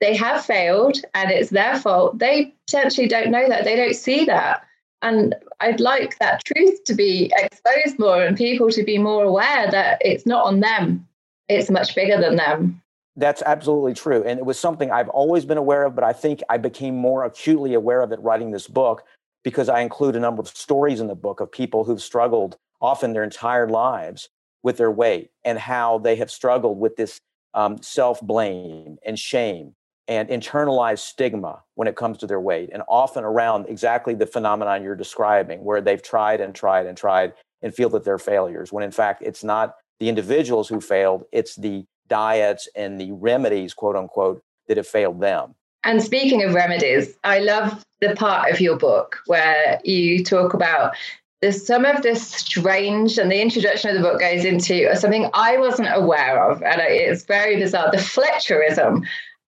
they 0.00 0.14
have 0.16 0.44
failed 0.44 0.98
and 1.14 1.30
it's 1.30 1.50
their 1.50 1.78
fault, 1.78 2.18
they 2.18 2.54
potentially 2.66 3.08
don't 3.08 3.30
know 3.30 3.48
that, 3.48 3.64
they 3.64 3.76
don't 3.76 3.96
see 3.96 4.24
that. 4.26 4.65
And 5.02 5.34
I'd 5.60 5.80
like 5.80 6.18
that 6.18 6.44
truth 6.44 6.84
to 6.84 6.94
be 6.94 7.32
exposed 7.36 7.98
more 7.98 8.24
and 8.24 8.36
people 8.36 8.70
to 8.70 8.82
be 8.82 8.98
more 8.98 9.24
aware 9.24 9.70
that 9.70 9.98
it's 10.00 10.26
not 10.26 10.46
on 10.46 10.60
them, 10.60 11.06
it's 11.48 11.70
much 11.70 11.94
bigger 11.94 12.20
than 12.20 12.36
them. 12.36 12.82
That's 13.16 13.42
absolutely 13.42 13.94
true. 13.94 14.22
And 14.24 14.38
it 14.38 14.44
was 14.44 14.58
something 14.58 14.90
I've 14.90 15.08
always 15.08 15.44
been 15.44 15.58
aware 15.58 15.84
of, 15.84 15.94
but 15.94 16.04
I 16.04 16.12
think 16.12 16.42
I 16.50 16.58
became 16.58 16.96
more 16.96 17.24
acutely 17.24 17.74
aware 17.74 18.02
of 18.02 18.12
it 18.12 18.20
writing 18.20 18.50
this 18.50 18.68
book 18.68 19.04
because 19.42 19.68
I 19.68 19.80
include 19.80 20.16
a 20.16 20.20
number 20.20 20.40
of 20.40 20.48
stories 20.48 21.00
in 21.00 21.06
the 21.06 21.14
book 21.14 21.40
of 21.40 21.50
people 21.50 21.84
who've 21.84 22.02
struggled 22.02 22.56
often 22.80 23.12
their 23.12 23.24
entire 23.24 23.68
lives 23.68 24.28
with 24.62 24.76
their 24.76 24.90
weight 24.90 25.30
and 25.44 25.58
how 25.58 25.98
they 25.98 26.16
have 26.16 26.30
struggled 26.30 26.78
with 26.78 26.96
this 26.96 27.20
um, 27.54 27.80
self 27.80 28.20
blame 28.20 28.98
and 29.06 29.18
shame 29.18 29.74
and 30.08 30.28
internalized 30.28 31.00
stigma 31.00 31.62
when 31.74 31.88
it 31.88 31.96
comes 31.96 32.18
to 32.18 32.26
their 32.26 32.40
weight, 32.40 32.70
and 32.72 32.82
often 32.88 33.24
around 33.24 33.66
exactly 33.68 34.14
the 34.14 34.26
phenomenon 34.26 34.82
you're 34.82 34.94
describing, 34.94 35.64
where 35.64 35.80
they've 35.80 36.02
tried 36.02 36.40
and 36.40 36.54
tried 36.54 36.86
and 36.86 36.96
tried 36.96 37.32
and 37.62 37.74
feel 37.74 37.88
that 37.90 38.04
they're 38.04 38.18
failures, 38.18 38.72
when 38.72 38.84
in 38.84 38.90
fact 38.90 39.22
it's 39.22 39.42
not 39.42 39.76
the 39.98 40.08
individuals 40.08 40.68
who 40.68 40.80
failed, 40.80 41.24
it's 41.32 41.56
the 41.56 41.84
diets 42.08 42.68
and 42.76 43.00
the 43.00 43.10
remedies, 43.12 43.74
quote 43.74 43.96
unquote, 43.96 44.42
that 44.68 44.76
have 44.76 44.86
failed 44.86 45.20
them. 45.20 45.54
And 45.84 46.02
speaking 46.02 46.42
of 46.42 46.54
remedies, 46.54 47.16
I 47.24 47.38
love 47.38 47.84
the 48.00 48.14
part 48.14 48.52
of 48.52 48.60
your 48.60 48.76
book 48.76 49.18
where 49.26 49.80
you 49.84 50.22
talk 50.24 50.52
about 50.52 50.94
there's 51.42 51.66
some 51.66 51.84
of 51.84 52.02
this 52.02 52.26
strange, 52.26 53.18
and 53.18 53.30
the 53.30 53.40
introduction 53.40 53.90
of 53.90 53.96
the 53.96 54.02
book 54.02 54.20
goes 54.20 54.44
into 54.44 54.94
something 54.96 55.28
I 55.34 55.58
wasn't 55.58 55.88
aware 55.92 56.50
of, 56.50 56.62
and 56.62 56.80
it's 56.80 57.24
very 57.24 57.56
bizarre 57.56 57.90
the 57.90 57.98
Fletcherism. 57.98 59.04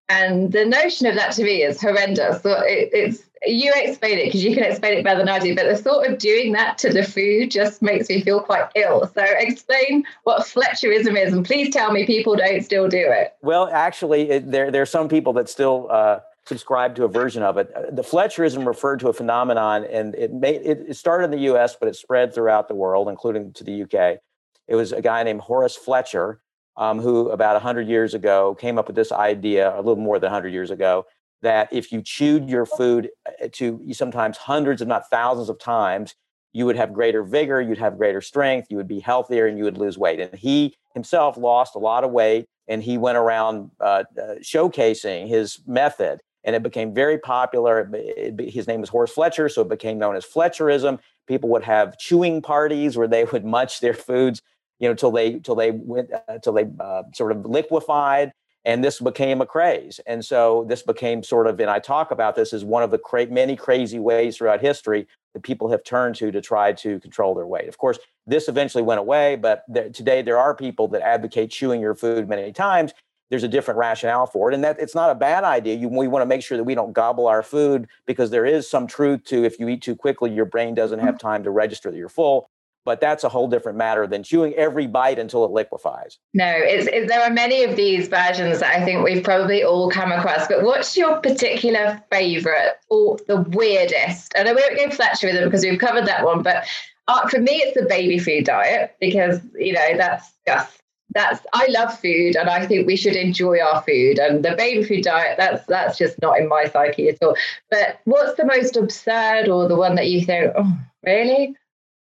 And 0.09 0.53
the 0.53 0.65
notion 0.65 1.07
of 1.07 1.15
that 1.17 1.33
to 1.33 1.45
me 1.45 1.63
is 1.63 1.81
horrendous. 1.81 2.43
So 2.43 2.53
it, 2.63 2.91
it's 2.93 3.29
you 3.47 3.73
explain 3.77 4.19
it 4.19 4.27
because 4.27 4.43
you 4.43 4.55
can 4.55 4.65
explain 4.65 4.99
it 4.99 5.05
better 5.05 5.19
than 5.19 5.29
I 5.29 5.39
do. 5.39 5.55
But 5.55 5.69
the 5.69 5.77
thought 5.77 6.07
of 6.07 6.19
doing 6.19 6.53
that 6.53 6.79
to 6.79 6.93
the 6.93 7.05
food 7.05 7.51
just 7.51 7.83
makes 7.83 8.09
me 8.09 8.21
feel 8.23 8.41
quite 8.41 8.69
ill. 8.75 9.11
So 9.15 9.23
explain 9.23 10.05
what 10.25 10.47
Fletcherism 10.47 11.17
is, 11.17 11.33
and 11.33 11.45
please 11.45 11.73
tell 11.73 11.93
me 11.93 12.07
people 12.07 12.37
don't 12.37 12.63
still 12.63 12.89
do 12.89 12.99
it. 12.99 13.35
Well, 13.43 13.69
actually, 13.73 14.31
it, 14.31 14.51
there 14.51 14.71
there 14.71 14.83
are 14.83 14.87
some 14.87 15.09
people 15.09 15.33
that 15.35 15.49
still 15.49 15.89
uh, 15.91 16.21
subscribe 16.47 16.95
to 16.97 17.05
a 17.05 17.09
version 17.09 17.43
of 17.43 17.59
it. 17.59 17.73
Uh, 17.75 17.83
the 17.91 18.03
Fletcherism 18.03 18.67
referred 18.67 19.01
to 19.01 19.09
a 19.09 19.13
phenomenon, 19.13 19.85
and 19.85 20.15
it 20.15 20.33
made 20.33 20.63
it, 20.63 20.87
it 20.89 20.97
started 20.97 21.25
in 21.25 21.31
the 21.31 21.41
U.S., 21.41 21.77
but 21.79 21.89
it 21.89 21.97
spread 21.97 22.35
throughout 22.35 22.69
the 22.69 22.75
world, 22.75 23.09
including 23.09 23.53
to 23.55 23.65
the 23.65 23.73
U.K. 23.73 24.19
It 24.67 24.75
was 24.75 24.93
a 24.93 25.03
guy 25.03 25.23
named 25.23 25.43
Horace 25.43 25.77
Fletcher. 25.77 26.41
Um, 26.79 27.01
who 27.01 27.29
about 27.31 27.55
100 27.55 27.89
years 27.89 28.15
ago 28.15 28.55
came 28.55 28.79
up 28.79 28.87
with 28.87 28.95
this 28.95 29.11
idea, 29.11 29.75
a 29.75 29.83
little 29.83 29.97
more 29.97 30.21
than 30.21 30.31
100 30.31 30.53
years 30.53 30.71
ago, 30.71 31.07
that 31.43 31.69
if 31.73 31.93
you 31.93 32.03
chewed 32.03 32.49
your 32.49 32.67
food 32.67 33.11
uh, 33.27 33.49
to 33.53 33.85
sometimes 33.93 34.37
hundreds, 34.37 34.81
if 34.81 34.89
not 34.89 35.11
thousands 35.11 35.49
of 35.49 35.59
times, 35.59 36.15
you 36.53 36.67
would 36.67 36.77
have 36.77 36.93
greater 36.93 37.23
vigor, 37.23 37.61
you'd 37.61 37.79
have 37.79 37.99
greater 37.99 38.21
strength, 38.21 38.69
you 38.71 38.77
would 38.77 38.89
be 38.89 39.01
healthier, 39.01 39.47
and 39.47 39.59
you 39.59 39.65
would 39.65 39.79
lose 39.79 39.99
weight. 39.99 40.21
And 40.21 40.35
he 40.35 40.75
himself 40.95 41.37
lost 41.37 41.75
a 41.75 41.79
lot 41.79 42.05
of 42.05 42.11
weight, 42.11 42.47
and 42.67 42.83
he 42.83 42.99
went 42.99 43.19
around 43.19 43.71
uh, 43.81 44.05
uh, 44.21 44.35
showcasing 44.41 45.29
his 45.29 45.61
method, 45.67 46.21
and 46.45 46.57
it 46.57 46.63
became 46.63 46.95
very 46.95 47.19
popular. 47.19 47.89
It, 47.93 48.41
it, 48.41 48.51
his 48.51 48.67
name 48.67 48.81
was 48.81 48.89
Horace 48.89 49.13
Fletcher, 49.13 49.49
so 49.49 49.63
it 49.63 49.69
became 49.69 49.99
known 49.99 50.17
as 50.17 50.25
Fletcherism. 50.25 50.99
People 51.27 51.51
would 51.51 51.65
have 51.65 51.99
chewing 51.99 52.41
parties 52.41 52.97
where 52.97 53.09
they 53.09 53.25
would 53.25 53.45
munch 53.57 53.81
their 53.81 53.95
foods, 53.95 54.43
you 54.79 54.89
know, 54.89 54.95
till 54.95 55.11
they 55.11 55.39
till 55.41 55.55
they 55.55 55.71
went 55.71 56.11
uh, 56.13 56.39
till 56.39 56.53
they 56.53 56.67
uh, 56.81 57.03
sort 57.15 57.33
of 57.33 57.45
liquefied 57.45 58.33
and 58.65 58.85
this 58.85 59.01
became 59.01 59.41
a 59.41 59.47
craze. 59.47 60.01
And 60.07 60.25
so 60.25 60.67
this 60.69 60.83
became 60.83 61.23
sort 61.23 61.47
of 61.47 61.59
and 61.61 61.71
i 61.71 61.79
talk 61.79 62.11
about 62.11 62.37
this 62.37 62.53
as 62.53 62.65
one 62.65 62.83
of 62.83 62.91
the 62.91 62.99
cra- 62.99 63.27
many 63.27 63.57
crazy 63.57 63.99
ways 63.99 64.37
throughout 64.37 64.61
history 64.61 65.07
that 65.35 65.43
people 65.43 65.71
have 65.71 65.83
turned 65.85 66.15
to 66.17 66.31
to 66.31 66.41
try 66.41 66.73
to 66.73 67.01
control 67.01 67.35
their 67.35 67.47
weight. 67.47 67.69
Of 67.69 67.79
course 67.79 67.99
this 68.27 68.49
eventually 68.49 68.83
went 68.83 69.01
away 69.01 69.37
but 69.37 69.65
there, 69.69 69.91
today 69.91 70.23
there 70.23 70.39
are 70.39 70.55
people 70.55 70.89
that 70.89 71.03
advocate 71.03 71.51
chewing 71.51 71.81
your 71.81 71.95
food 71.95 72.29
many 72.29 72.53
times. 72.53 72.93
There's 73.31 73.45
a 73.45 73.49
different 73.49 73.79
rationale 73.79 74.27
for 74.27 74.51
it 74.51 74.55
and 74.55 74.65
that 74.65 74.79
it's 74.81 74.95
not 74.95 75.11
a 75.11 75.15
bad 75.15 75.45
idea. 75.45 75.75
You, 75.77 75.89
we 75.89 76.09
want 76.09 76.23
to 76.23 76.27
make 76.27 76.43
sure 76.43 76.57
that 76.57 76.65
we 76.65 76.75
don't 76.75 76.93
gobble 76.93 77.27
our 77.27 77.43
food 77.43 77.87
because 78.07 78.31
there 78.31 78.47
is 78.47 78.69
some 78.69 78.87
truth 78.87 79.25
to 79.25 79.45
if 79.45 79.59
you 79.59 79.69
eat 79.69 79.83
too 79.83 79.97
quickly 79.97 80.31
your 80.31 80.47
brain 80.47 80.75
doesn't 80.75 81.01
have 81.01 81.19
time 81.19 81.43
to 81.45 81.51
register 81.51 81.91
that 81.91 81.97
you're 81.97 82.09
full 82.09 82.51
but 82.85 83.01
that's 83.01 83.25
a 83.25 83.29
whole 83.29 83.49
different 83.49 83.77
matter 83.77 84.07
than 84.07 84.23
chewing 84.23 84.55
every 84.55 84.87
bite 84.87 85.19
until 85.19 85.45
it 85.45 85.51
liquefies. 85.51 86.19
No, 86.35 86.51
it's, 86.57 86.87
it, 86.89 87.09
there 87.09 87.21
are 87.21 87.31
many 87.31 87.65
of 87.65 87.77
these 87.77 88.09
versions 88.09 88.61
that 88.61 88.75
I 88.75 88.85
think 88.85 89.05
we've 89.05 89.23
probably 89.23 89.63
all 89.63 89.91
come 89.91 90.11
across. 90.11 90.49
But 90.49 90.63
what's 90.63 90.97
your 90.97 91.19
particular 91.21 92.03
favorite 92.11 92.79
or 92.89 93.19
the 93.27 93.43
weirdest? 93.43 94.33
And 94.35 94.49
I 94.49 94.53
won't 94.53 94.77
go 94.77 94.91
Fletcher 94.91 95.27
with 95.27 95.37
it 95.37 95.45
because 95.45 95.65
we've 95.65 95.79
covered 95.79 96.07
that 96.07 96.25
one. 96.25 96.43
But 96.43 96.67
uh, 97.09 97.27
for 97.29 97.41
me, 97.41 97.53
it's 97.57 97.79
the 97.79 97.87
baby 97.87 98.19
food 98.19 98.45
diet 98.45 98.97
because 99.01 99.41
you 99.57 99.73
know 99.73 99.97
that's 99.97 100.33
just 100.47 100.79
that's 101.15 101.45
I 101.55 101.67
love 101.71 101.99
food 101.99 102.37
and 102.37 102.51
I 102.51 102.67
think 102.67 102.87
we 102.87 102.97
should 102.97 103.17
enjoy 103.17 103.61
our 103.61 103.83
food 103.83 104.19
and 104.19 104.45
the 104.45 104.55
baby 104.57 104.85
food 104.85 105.05
diet 105.05 105.37
that's 105.39 105.65
that's 105.67 105.97
just 105.97 106.21
not 106.21 106.39
in 106.39 106.49
my 106.49 106.67
psyche 106.67 107.09
at 107.09 107.19
all. 107.23 107.35
But 107.71 108.01
what's 108.05 108.37
the 108.37 108.45
most 108.45 108.77
absurd 108.77 109.49
or 109.49 109.69
the 109.69 109.77
one 109.77 109.95
that 109.95 110.09
you 110.09 110.25
think, 110.25 110.53
oh, 110.57 110.79
really? 111.05 111.57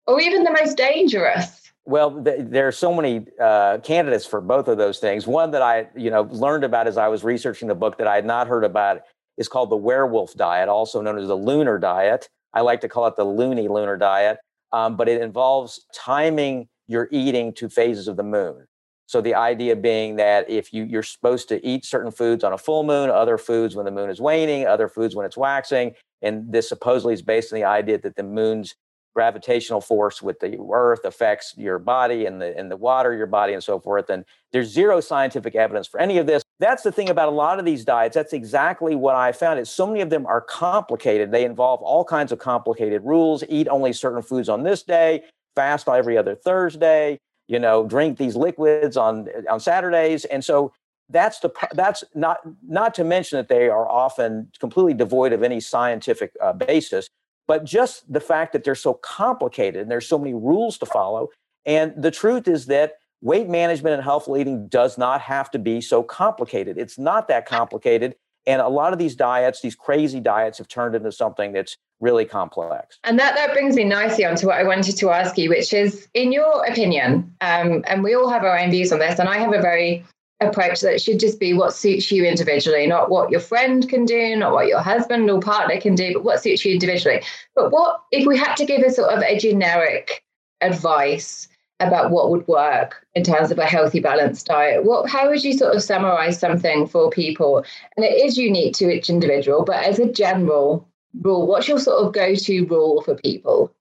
Or 0.08 0.20
even 0.20 0.44
the 0.44 0.52
most 0.52 0.78
dangerous? 0.78 1.72
Well, 1.86 2.24
th- 2.24 2.40
there 2.42 2.68
are 2.68 2.72
so 2.74 2.94
many 2.94 3.26
uh, 3.40 3.78
candidates 3.80 4.26
for 4.26 4.42
both 4.42 4.68
of 4.68 4.78
those 4.78 5.00
things. 5.00 5.26
One 5.26 5.52
that 5.52 5.62
I, 5.62 5.88
you 5.96 6.10
know, 6.10 6.24
learned 6.24 6.64
about 6.64 6.88
as 6.88 6.98
I 6.98 7.08
was 7.08 7.24
researching 7.24 7.68
the 7.68 7.76
book 7.76 7.98
that 7.98 8.08
I 8.08 8.16
had 8.16 8.26
not 8.26 8.48
heard 8.48 8.66
about 8.66 9.02
is 9.38 9.48
called 9.48 9.70
the 9.70 9.78
werewolf 9.78 10.34
diet, 10.34 10.68
also 10.68 11.02
known 11.02 11.18
as 11.18 11.28
the 11.28 11.38
lunar 11.38 11.78
diet. 11.78 12.28
I 12.54 12.62
like 12.62 12.82
to 12.82 12.90
call 12.90 13.08
it 13.08 13.16
the 13.16 13.24
loony 13.24 13.68
lunar 13.68 13.98
diet, 13.98 14.38
um, 14.74 14.98
but 14.98 15.08
it 15.08 15.22
involves 15.22 15.86
timing 15.94 16.68
your 16.88 17.08
eating 17.12 17.54
to 17.54 17.70
phases 17.70 18.08
of 18.08 18.18
the 18.18 18.24
moon. 18.24 18.66
So 19.06 19.22
the 19.22 19.36
idea 19.36 19.76
being 19.78 20.18
that 20.18 20.50
if 20.50 20.74
you 20.74 20.84
you're 20.84 21.04
supposed 21.04 21.48
to 21.50 21.66
eat 21.66 21.86
certain 21.86 22.12
foods 22.12 22.44
on 22.44 22.52
a 22.52 22.58
full 22.58 22.84
moon, 22.84 23.10
other 23.10 23.38
foods 23.38 23.76
when 23.76 23.86
the 23.86 23.92
moon 23.92 24.10
is 24.10 24.20
waning, 24.20 24.68
other 24.68 24.90
foods 24.90 25.16
when 25.16 25.26
it's 25.26 25.38
waxing, 25.38 25.94
and 26.22 26.52
this 26.52 26.68
supposedly 26.68 27.14
is 27.14 27.22
based 27.22 27.54
on 27.54 27.60
the 27.60 27.66
idea 27.66 27.98
that 28.00 28.18
the 28.18 28.24
moon's 28.24 28.76
gravitational 29.17 29.81
force 29.81 30.21
with 30.21 30.39
the 30.39 30.59
earth 30.71 31.03
affects 31.03 31.55
your 31.57 31.79
body 31.79 32.27
and 32.27 32.39
the 32.39 32.55
and 32.55 32.69
the 32.69 32.77
water 32.77 33.15
your 33.15 33.25
body 33.25 33.53
and 33.53 33.63
so 33.63 33.79
forth 33.79 34.12
and 34.12 34.24
there's 34.51 34.69
zero 34.69 35.01
scientific 35.01 35.55
evidence 35.55 35.88
for 35.88 36.00
any 36.00 36.19
of 36.19 36.27
this. 36.27 36.43
That's 36.59 36.83
the 36.83 36.91
thing 36.91 37.09
about 37.09 37.27
a 37.27 37.31
lot 37.31 37.57
of 37.57 37.65
these 37.65 37.83
diets. 37.83 38.13
That's 38.13 38.33
exactly 38.33 38.93
what 38.93 39.15
i 39.15 39.31
found 39.31 39.59
is 39.59 39.71
so 39.71 39.88
many 39.88 40.01
of 40.01 40.12
them 40.12 40.27
are 40.27 40.41
complicated. 40.41 41.31
They 41.31 41.45
involve 41.45 41.81
all 41.81 42.05
kinds 42.05 42.31
of 42.31 42.38
complicated 42.38 43.01
rules. 43.03 43.43
Eat 43.50 43.67
only 43.67 43.91
certain 43.91 44.21
foods 44.21 44.50
on 44.50 44.62
this 44.62 44.83
day 44.83 45.24
fast 45.57 45.89
every 45.89 46.15
other 46.15 46.36
thursday 46.36 47.17
you 47.47 47.57
know 47.57 47.83
drink 47.88 48.19
these 48.19 48.36
liquids 48.36 48.95
on 48.95 49.27
on 49.50 49.59
saturdays 49.59 50.24
and 50.25 50.45
so 50.45 50.71
that's 51.09 51.39
the 51.39 51.50
that's 51.74 52.03
not 52.13 52.38
not 52.67 52.93
to 52.93 53.03
mention 53.03 53.38
that 53.38 53.47
they 53.47 53.67
are 53.67 53.89
often 53.89 54.51
completely 54.59 54.93
devoid 54.93 55.33
of 55.33 55.41
any 55.41 55.59
scientific 55.59 56.31
uh, 56.43 56.53
basis 56.53 57.07
but 57.48 57.63
just 57.63 58.12
the 58.12 58.20
fact 58.20 58.54
that 58.54 58.63
they're 58.63 58.75
so 58.75 58.94
complicated 58.94 59.82
and 59.82 59.89
there's 59.89 60.08
so 60.08 60.18
many 60.18 60.34
rules 60.34 60.77
to 60.80 60.86
follow. 60.86 61.30
And 61.66 61.94
the 61.98 62.12
truth 62.12 62.48
is 62.48 62.68
that 62.68 62.96
weight 63.22 63.50
management 63.50 63.96
and 63.96 64.04
healthful 64.04 64.38
eating 64.38 64.68
does 64.68 64.98
not 64.98 65.22
have 65.22 65.50
to 65.51 65.60
be 65.60 65.82
so 65.82 66.04
complicated. 66.04 66.77
It's 66.77 67.00
not 67.00 67.27
that 67.30 67.46
complicated. 67.46 68.16
And 68.46 68.62
a 68.62 68.70
lot 68.70 68.94
of 68.94 69.00
these 69.00 69.16
diets, 69.16 69.62
these 69.62 69.75
crazy 69.75 70.20
diets, 70.20 70.58
have 70.58 70.68
turned 70.68 70.96
into 70.96 71.12
something 71.12 71.51
that's 71.51 71.77
really 72.00 72.25
complex. 72.25 73.00
And 73.04 73.20
that, 73.20 73.36
that 73.36 73.51
brings 73.51 73.75
me 73.75 73.84
nicely 73.84 74.24
on 74.24 74.36
to 74.38 74.48
what 74.48 74.58
I 74.58 74.63
wanted 74.63 74.96
to 74.96 75.10
ask 75.10 75.38
you, 75.38 75.50
which 75.50 75.74
is 75.74 76.08
in 76.13 76.32
your 76.32 76.66
opinion, 76.66 77.34
um, 77.42 77.84
and 77.88 78.04
we 78.04 78.13
all 78.13 78.30
have 78.30 78.44
our 78.44 78.58
own 78.58 78.72
views 78.72 78.92
on 78.92 79.00
this, 79.00 79.20
and 79.20 79.27
I 79.27 79.38
have 79.38 79.54
a 79.54 79.62
very 79.62 80.06
approach 80.39 80.82
that 80.82 81.01
should 81.01 81.20
just 81.20 81.39
be 81.39 81.53
what 81.53 81.74
suits 81.74 82.12
you 82.12 82.24
individually, 82.25 82.86
not 82.86 83.10
what 83.10 83.32
your 83.32 83.39
friend 83.39 83.89
can 83.89 84.06
do, 84.06 84.36
not 84.36 84.53
what 84.53 84.67
your 84.67 84.82
husband 84.82 85.29
or 85.29 85.39
partner 85.39 85.79
can 85.79 85.96
do, 85.96 86.13
but 86.13 86.24
what 86.24 86.41
suits 86.41 86.63
you 86.63 86.74
individually. 86.74 87.22
But 87.56 87.72
what 87.72 88.01
if 88.12 88.25
we 88.25 88.38
had 88.38 88.56
to 88.56 88.65
give 88.65 88.82
a 88.82 88.91
sort 88.91 89.10
of 89.10 89.24
a 89.24 89.39
generic 89.39 90.24
advice 90.62 91.48
about 91.79 92.12
what 92.12 92.32
would 92.32 92.48
work 92.48 93.06
in 93.13 93.24
terms 93.24 93.51
of 93.51 93.60
a 93.60 93.65
healthy 93.65 94.00
balanced 94.00 94.46
diet? 94.46 94.84
What 94.84 95.10
how 95.10 95.29
would 95.29 95.44
you 95.44 95.53
sort 95.53 95.75
of 95.75 95.84
summarize 95.84 96.39
something 96.39 96.88
for 96.88 97.10
people? 97.10 97.63
And 97.96 98.06
it 98.06 98.24
is 98.24 98.38
unique 98.38 98.75
to 98.75 98.89
each 98.89 99.10
individual, 99.10 99.63
but 99.63 99.84
as 99.84 100.00
a 100.00 100.12
general 100.12 100.88
rule, 101.22 101.48
what's 101.48 101.67
your 101.67 101.79
sort 101.79 102.06
of 102.06 102.13
go-to 102.13 102.65
rule 102.65 103.01
for 103.01 103.15
people? 103.15 103.74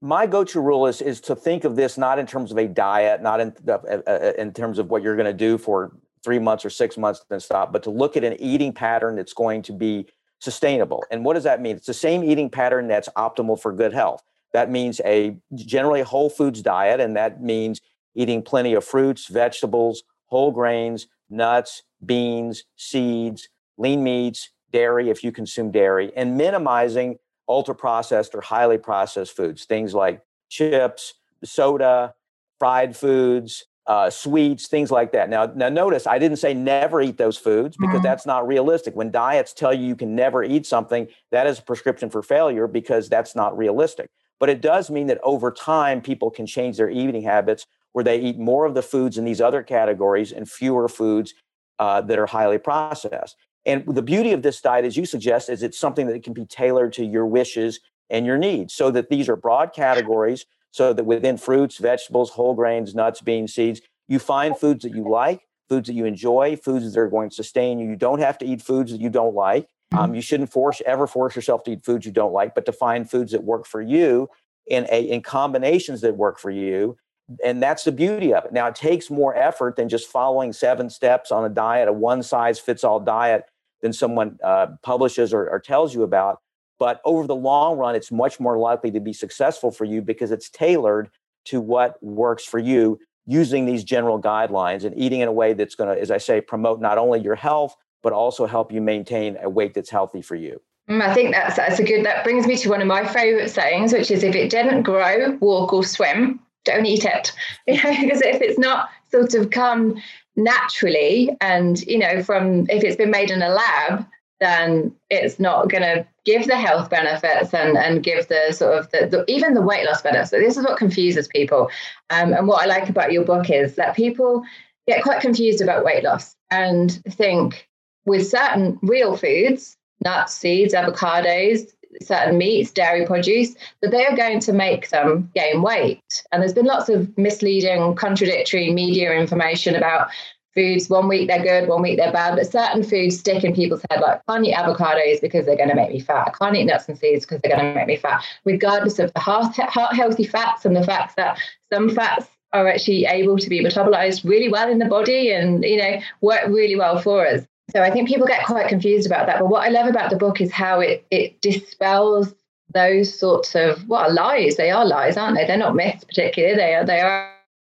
My 0.00 0.26
go-to 0.26 0.60
rule 0.60 0.86
is 0.86 1.02
is 1.02 1.20
to 1.22 1.34
think 1.34 1.64
of 1.64 1.76
this 1.76 1.98
not 1.98 2.18
in 2.18 2.26
terms 2.26 2.52
of 2.52 2.58
a 2.58 2.68
diet, 2.68 3.22
not 3.22 3.40
in 3.40 3.54
uh, 3.66 3.72
uh, 3.72 4.02
uh 4.06 4.32
in 4.38 4.52
terms 4.52 4.78
of 4.78 4.90
what 4.90 5.02
you're 5.02 5.16
going 5.16 5.26
to 5.26 5.32
do 5.32 5.58
for 5.58 5.92
three 6.24 6.38
months 6.38 6.64
or 6.64 6.70
six 6.70 6.96
months 6.96 7.24
then 7.28 7.40
stop, 7.40 7.72
but 7.72 7.82
to 7.82 7.90
look 7.90 8.16
at 8.16 8.24
an 8.24 8.40
eating 8.40 8.72
pattern 8.72 9.16
that's 9.16 9.32
going 9.32 9.62
to 9.62 9.72
be 9.72 10.06
sustainable. 10.40 11.04
And 11.10 11.24
what 11.24 11.34
does 11.34 11.44
that 11.44 11.60
mean? 11.60 11.76
It's 11.76 11.86
the 11.86 11.94
same 11.94 12.22
eating 12.22 12.50
pattern 12.50 12.88
that's 12.88 13.08
optimal 13.16 13.60
for 13.60 13.72
good 13.72 13.92
health. 13.92 14.22
That 14.52 14.70
means 14.70 15.00
a 15.04 15.36
generally 15.54 16.02
whole 16.02 16.30
foods 16.30 16.62
diet, 16.62 17.00
and 17.00 17.16
that 17.16 17.42
means 17.42 17.80
eating 18.14 18.42
plenty 18.42 18.74
of 18.74 18.84
fruits, 18.84 19.26
vegetables, 19.26 20.02
whole 20.26 20.50
grains, 20.50 21.06
nuts, 21.28 21.82
beans, 22.04 22.64
seeds, 22.76 23.48
lean 23.76 24.02
meats, 24.02 24.50
dairy 24.72 25.10
if 25.10 25.22
you 25.22 25.32
consume 25.32 25.70
dairy, 25.70 26.12
and 26.16 26.36
minimizing 26.36 27.18
ultra 27.48 27.74
processed 27.74 28.34
or 28.34 28.40
highly 28.40 28.78
processed 28.78 29.36
foods, 29.36 29.64
things 29.64 29.94
like 29.94 30.22
chips, 30.48 31.14
soda, 31.44 32.14
fried 32.58 32.96
foods, 32.96 33.64
uh, 33.86 34.10
sweets, 34.10 34.68
things 34.68 34.90
like 34.90 35.12
that. 35.12 35.30
Now, 35.30 35.46
now 35.46 35.70
notice 35.70 36.06
I 36.06 36.18
didn't 36.18 36.36
say 36.36 36.52
never 36.52 37.00
eat 37.00 37.16
those 37.16 37.38
foods 37.38 37.76
because 37.78 37.96
mm-hmm. 37.96 38.02
that's 38.02 38.26
not 38.26 38.46
realistic. 38.46 38.94
When 38.94 39.10
diets 39.10 39.54
tell 39.54 39.72
you 39.72 39.86
you 39.86 39.96
can 39.96 40.14
never 40.14 40.44
eat 40.44 40.66
something, 40.66 41.08
that 41.30 41.46
is 41.46 41.58
a 41.58 41.62
prescription 41.62 42.10
for 42.10 42.22
failure 42.22 42.66
because 42.66 43.08
that's 43.08 43.34
not 43.34 43.56
realistic. 43.56 44.10
But 44.38 44.50
it 44.50 44.60
does 44.60 44.90
mean 44.90 45.06
that 45.06 45.20
over 45.22 45.50
time, 45.50 46.02
people 46.02 46.30
can 46.30 46.46
change 46.46 46.76
their 46.76 46.90
eating 46.90 47.22
habits 47.22 47.66
where 47.92 48.04
they 48.04 48.20
eat 48.20 48.38
more 48.38 48.66
of 48.66 48.74
the 48.74 48.82
foods 48.82 49.16
in 49.16 49.24
these 49.24 49.40
other 49.40 49.62
categories 49.62 50.32
and 50.32 50.48
fewer 50.48 50.88
foods 50.88 51.32
uh, 51.78 52.02
that 52.02 52.18
are 52.18 52.26
highly 52.26 52.58
processed. 52.58 53.36
And 53.66 53.84
the 53.86 54.02
beauty 54.02 54.32
of 54.32 54.42
this 54.42 54.60
diet, 54.60 54.84
as 54.84 54.96
you 54.96 55.04
suggest, 55.04 55.48
is 55.48 55.62
it's 55.62 55.78
something 55.78 56.06
that 56.06 56.22
can 56.22 56.32
be 56.32 56.46
tailored 56.46 56.92
to 56.94 57.04
your 57.04 57.26
wishes 57.26 57.80
and 58.10 58.24
your 58.24 58.38
needs 58.38 58.74
so 58.74 58.90
that 58.90 59.10
these 59.10 59.28
are 59.28 59.36
broad 59.36 59.72
categories 59.74 60.46
so 60.70 60.92
that 60.92 61.04
within 61.04 61.36
fruits, 61.36 61.78
vegetables, 61.78 62.30
whole 62.30 62.54
grains, 62.54 62.94
nuts, 62.94 63.20
beans, 63.20 63.54
seeds, 63.54 63.80
you 64.06 64.18
find 64.18 64.56
foods 64.56 64.82
that 64.84 64.94
you 64.94 65.08
like, 65.08 65.42
foods 65.68 65.86
that 65.88 65.94
you 65.94 66.04
enjoy, 66.04 66.56
foods 66.56 66.92
that 66.92 67.00
are 67.00 67.08
going 67.08 67.30
to 67.30 67.34
sustain 67.34 67.78
you. 67.78 67.88
You 67.88 67.96
don't 67.96 68.20
have 68.20 68.38
to 68.38 68.46
eat 68.46 68.62
foods 68.62 68.92
that 68.92 69.00
you 69.00 69.10
don't 69.10 69.34
like. 69.34 69.64
Mm-hmm. 69.92 69.98
Um, 69.98 70.14
you 70.14 70.20
shouldn't 70.20 70.52
force 70.52 70.82
ever 70.86 71.06
force 71.06 71.34
yourself 71.36 71.62
to 71.64 71.72
eat 71.72 71.84
foods 71.84 72.06
you 72.06 72.12
don't 72.12 72.32
like, 72.32 72.54
but 72.54 72.66
to 72.66 72.72
find 72.72 73.10
foods 73.10 73.32
that 73.32 73.44
work 73.44 73.66
for 73.66 73.80
you 73.80 74.28
in 74.66 74.86
a 74.90 75.02
in 75.02 75.22
combinations 75.22 76.02
that 76.02 76.16
work 76.16 76.38
for 76.38 76.50
you. 76.50 76.96
And 77.44 77.62
that's 77.62 77.84
the 77.84 77.92
beauty 77.92 78.32
of 78.32 78.44
it. 78.44 78.52
Now 78.52 78.68
it 78.68 78.74
takes 78.74 79.10
more 79.10 79.36
effort 79.36 79.76
than 79.76 79.88
just 79.88 80.08
following 80.08 80.52
seven 80.52 80.88
steps 80.88 81.30
on 81.30 81.44
a 81.44 81.48
diet, 81.48 81.88
a 81.88 81.92
one 81.92 82.22
size 82.22 82.58
fits 82.58 82.84
all 82.84 83.00
diet 83.00 83.44
than 83.82 83.92
someone 83.92 84.38
uh, 84.42 84.68
publishes 84.82 85.32
or, 85.32 85.48
or 85.48 85.60
tells 85.60 85.94
you 85.94 86.02
about. 86.02 86.40
But 86.78 87.00
over 87.04 87.26
the 87.26 87.36
long 87.36 87.76
run, 87.76 87.94
it's 87.94 88.10
much 88.10 88.40
more 88.40 88.56
likely 88.56 88.90
to 88.92 89.00
be 89.00 89.12
successful 89.12 89.70
for 89.70 89.84
you 89.84 90.00
because 90.00 90.30
it's 90.30 90.48
tailored 90.48 91.10
to 91.46 91.60
what 91.60 92.02
works 92.02 92.44
for 92.44 92.58
you 92.58 92.98
using 93.26 93.66
these 93.66 93.84
general 93.84 94.20
guidelines 94.20 94.84
and 94.84 94.96
eating 94.98 95.20
in 95.20 95.28
a 95.28 95.32
way 95.32 95.52
that's 95.52 95.74
going 95.74 95.94
to, 95.94 96.00
as 96.00 96.10
I 96.10 96.18
say, 96.18 96.40
promote 96.40 96.80
not 96.80 96.98
only 96.98 97.20
your 97.20 97.34
health, 97.34 97.76
but 98.02 98.12
also 98.12 98.46
help 98.46 98.72
you 98.72 98.80
maintain 98.80 99.36
a 99.42 99.50
weight 99.50 99.74
that's 99.74 99.90
healthy 99.90 100.22
for 100.22 100.34
you. 100.34 100.60
Mm, 100.88 101.02
I 101.02 101.12
think 101.12 101.34
that's 101.34 101.56
that's 101.56 101.78
a 101.78 101.82
good. 101.82 102.06
That 102.06 102.24
brings 102.24 102.46
me 102.46 102.56
to 102.56 102.70
one 102.70 102.80
of 102.80 102.86
my 102.86 103.06
favorite 103.06 103.50
sayings, 103.50 103.92
which 103.92 104.10
is, 104.10 104.22
"If 104.22 104.34
it 104.34 104.50
didn't 104.50 104.82
grow, 104.82 105.36
walk 105.40 105.74
or 105.74 105.84
swim, 105.84 106.40
don't 106.68 106.86
eat 106.86 107.04
it." 107.04 107.32
Because 107.66 108.22
if 108.22 108.40
it's 108.40 108.58
not 108.58 108.88
sort 109.10 109.34
of 109.34 109.50
come 109.50 110.00
naturally 110.36 111.36
and 111.40 111.80
you 111.82 111.98
know 111.98 112.22
from 112.22 112.66
if 112.70 112.84
it's 112.84 112.96
been 112.96 113.10
made 113.10 113.30
in 113.30 113.42
a 113.42 113.48
lab 113.48 114.06
then 114.40 114.94
it's 115.10 115.40
not 115.40 115.68
going 115.68 115.82
to 115.82 116.06
give 116.24 116.46
the 116.46 116.56
health 116.56 116.90
benefits 116.90 117.52
and, 117.52 117.76
and 117.76 118.02
give 118.02 118.28
the 118.28 118.52
sort 118.52 118.78
of 118.78 118.90
the, 118.90 119.06
the, 119.06 119.24
even 119.26 119.54
the 119.54 119.62
weight 119.62 119.84
loss 119.84 120.02
benefits. 120.02 120.30
So 120.30 120.38
this 120.38 120.56
is 120.56 120.64
what 120.64 120.78
confuses 120.78 121.26
people. 121.28 121.70
Um, 122.10 122.32
and 122.32 122.46
what 122.46 122.62
I 122.62 122.66
like 122.66 122.88
about 122.88 123.12
your 123.12 123.24
book 123.24 123.50
is 123.50 123.74
that 123.76 123.96
people 123.96 124.44
get 124.86 125.02
quite 125.02 125.20
confused 125.20 125.60
about 125.60 125.84
weight 125.84 126.04
loss 126.04 126.36
and 126.50 126.92
think 127.10 127.68
with 128.06 128.28
certain 128.28 128.78
real 128.82 129.16
foods, 129.16 129.76
nuts, 130.04 130.34
seeds, 130.34 130.72
avocados, 130.72 131.72
certain 132.02 132.38
meats, 132.38 132.70
dairy 132.70 133.06
produce, 133.06 133.54
that 133.82 133.90
they 133.90 134.04
are 134.04 134.16
going 134.16 134.40
to 134.40 134.52
make 134.52 134.90
them 134.90 135.30
gain 135.34 135.62
weight. 135.62 136.24
And 136.32 136.42
there's 136.42 136.54
been 136.54 136.66
lots 136.66 136.88
of 136.88 137.16
misleading, 137.18 137.94
contradictory 137.94 138.72
media 138.72 139.12
information 139.12 139.74
about 139.74 140.08
foods. 140.54 140.88
One 140.88 141.08
week 141.08 141.28
they're 141.28 141.42
good, 141.42 141.68
one 141.68 141.82
week 141.82 141.98
they're 141.98 142.12
bad, 142.12 142.36
but 142.36 142.50
certain 142.50 142.82
foods 142.82 143.18
stick 143.18 143.44
in 143.44 143.54
people's 143.54 143.82
head. 143.90 144.00
Like, 144.00 144.20
can't 144.28 144.46
eat 144.46 144.54
avocados 144.54 145.20
because 145.20 145.46
they're 145.46 145.56
going 145.56 145.68
to 145.68 145.74
make 145.74 145.90
me 145.90 146.00
fat. 146.00 146.28
I 146.28 146.30
can't 146.30 146.56
eat 146.56 146.64
nuts 146.64 146.88
and 146.88 146.98
seeds 146.98 147.24
because 147.24 147.40
they're 147.42 147.56
going 147.56 147.72
to 147.72 147.74
make 147.74 147.86
me 147.86 147.96
fat, 147.96 148.24
regardless 148.44 148.98
of 148.98 149.12
the 149.14 149.20
heart, 149.20 149.56
heart 149.56 149.94
healthy 149.94 150.24
fats 150.24 150.64
and 150.64 150.74
the 150.74 150.84
fact 150.84 151.16
that 151.16 151.38
some 151.72 151.90
fats 151.90 152.26
are 152.52 152.66
actually 152.66 153.04
able 153.04 153.36
to 153.38 153.48
be 153.48 153.62
metabolized 153.62 154.28
really 154.28 154.48
well 154.48 154.70
in 154.70 154.78
the 154.78 154.86
body 154.86 155.30
and 155.30 155.62
you 155.64 155.76
know 155.76 156.00
work 156.22 156.46
really 156.48 156.76
well 156.76 156.98
for 156.98 157.26
us 157.26 157.46
so 157.70 157.82
I 157.82 157.90
think 157.90 158.08
people 158.08 158.26
get 158.26 158.46
quite 158.46 158.68
confused 158.68 159.06
about 159.06 159.26
that. 159.26 159.38
But 159.38 159.48
what 159.48 159.64
I 159.64 159.68
love 159.68 159.86
about 159.86 160.10
the 160.10 160.16
book 160.16 160.40
is 160.40 160.50
how 160.52 160.80
it 160.80 161.04
it 161.10 161.40
dispels 161.40 162.34
those 162.72 163.18
sorts 163.18 163.54
of 163.54 163.88
what 163.88 164.06
well 164.06 164.14
lies. 164.14 164.56
They 164.56 164.70
are 164.70 164.86
lies, 164.86 165.16
aren't 165.16 165.36
they? 165.36 165.46
They're 165.46 165.56
not 165.56 165.76
myths 165.76 166.04
particularly. 166.04 166.56
They 166.56 166.74
are 166.74 166.84
they 166.84 167.00
are 167.00 167.32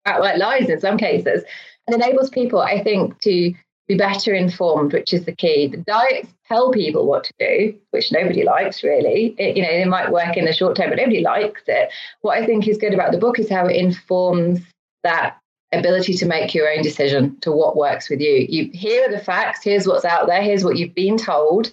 outright 0.06 0.38
lies 0.38 0.68
in 0.68 0.80
some 0.80 0.96
cases, 0.96 1.44
and 1.87 1.94
enables 1.94 2.30
people, 2.30 2.61
I 2.61 2.82
think, 2.82 3.20
to 3.20 3.52
be 3.88 3.96
better 3.96 4.34
informed, 4.34 4.92
which 4.92 5.12
is 5.12 5.25
the 5.25 5.34
key. 5.34 5.66
The 5.66 5.78
diets 5.78 6.28
tell 6.46 6.70
people 6.70 7.06
what 7.06 7.25
to 7.25 7.32
do, 7.38 7.78
which 7.90 8.12
nobody 8.12 8.44
likes 8.44 8.82
really. 8.82 9.34
It, 9.38 9.56
you 9.56 9.62
know, 9.62 9.72
they 9.72 9.84
might 9.84 10.12
work 10.12 10.37
in 10.37 10.44
the 10.44 10.52
short 10.52 10.76
term, 10.76 10.90
but 10.90 10.99
nobody 10.99 11.20
likes 11.20 11.62
it. 11.66 11.90
What 12.22 12.38
I 12.38 12.46
think 12.46 12.66
is 12.66 12.78
good 12.78 12.94
about 12.94 13.12
the 13.12 13.18
book 13.18 13.38
is 13.38 13.50
how 13.50 13.66
it 13.66 13.76
informs 13.76 14.61
that 15.02 15.37
ability 15.73 16.14
to 16.14 16.26
make 16.26 16.55
your 16.55 16.71
own 16.71 16.83
decision 16.83 17.37
to 17.41 17.50
what 17.50 17.76
works 17.76 18.09
with 18.09 18.21
you. 18.21 18.47
You 18.49 18.71
here 18.73 19.09
are 19.09 19.12
the 19.12 19.19
facts, 19.19 19.64
here's 19.64 19.87
what's 19.87 20.05
out 20.05 20.26
there, 20.26 20.43
here's 20.43 20.64
what 20.64 20.76
you've 20.76 20.95
been 20.95 21.17
told, 21.17 21.73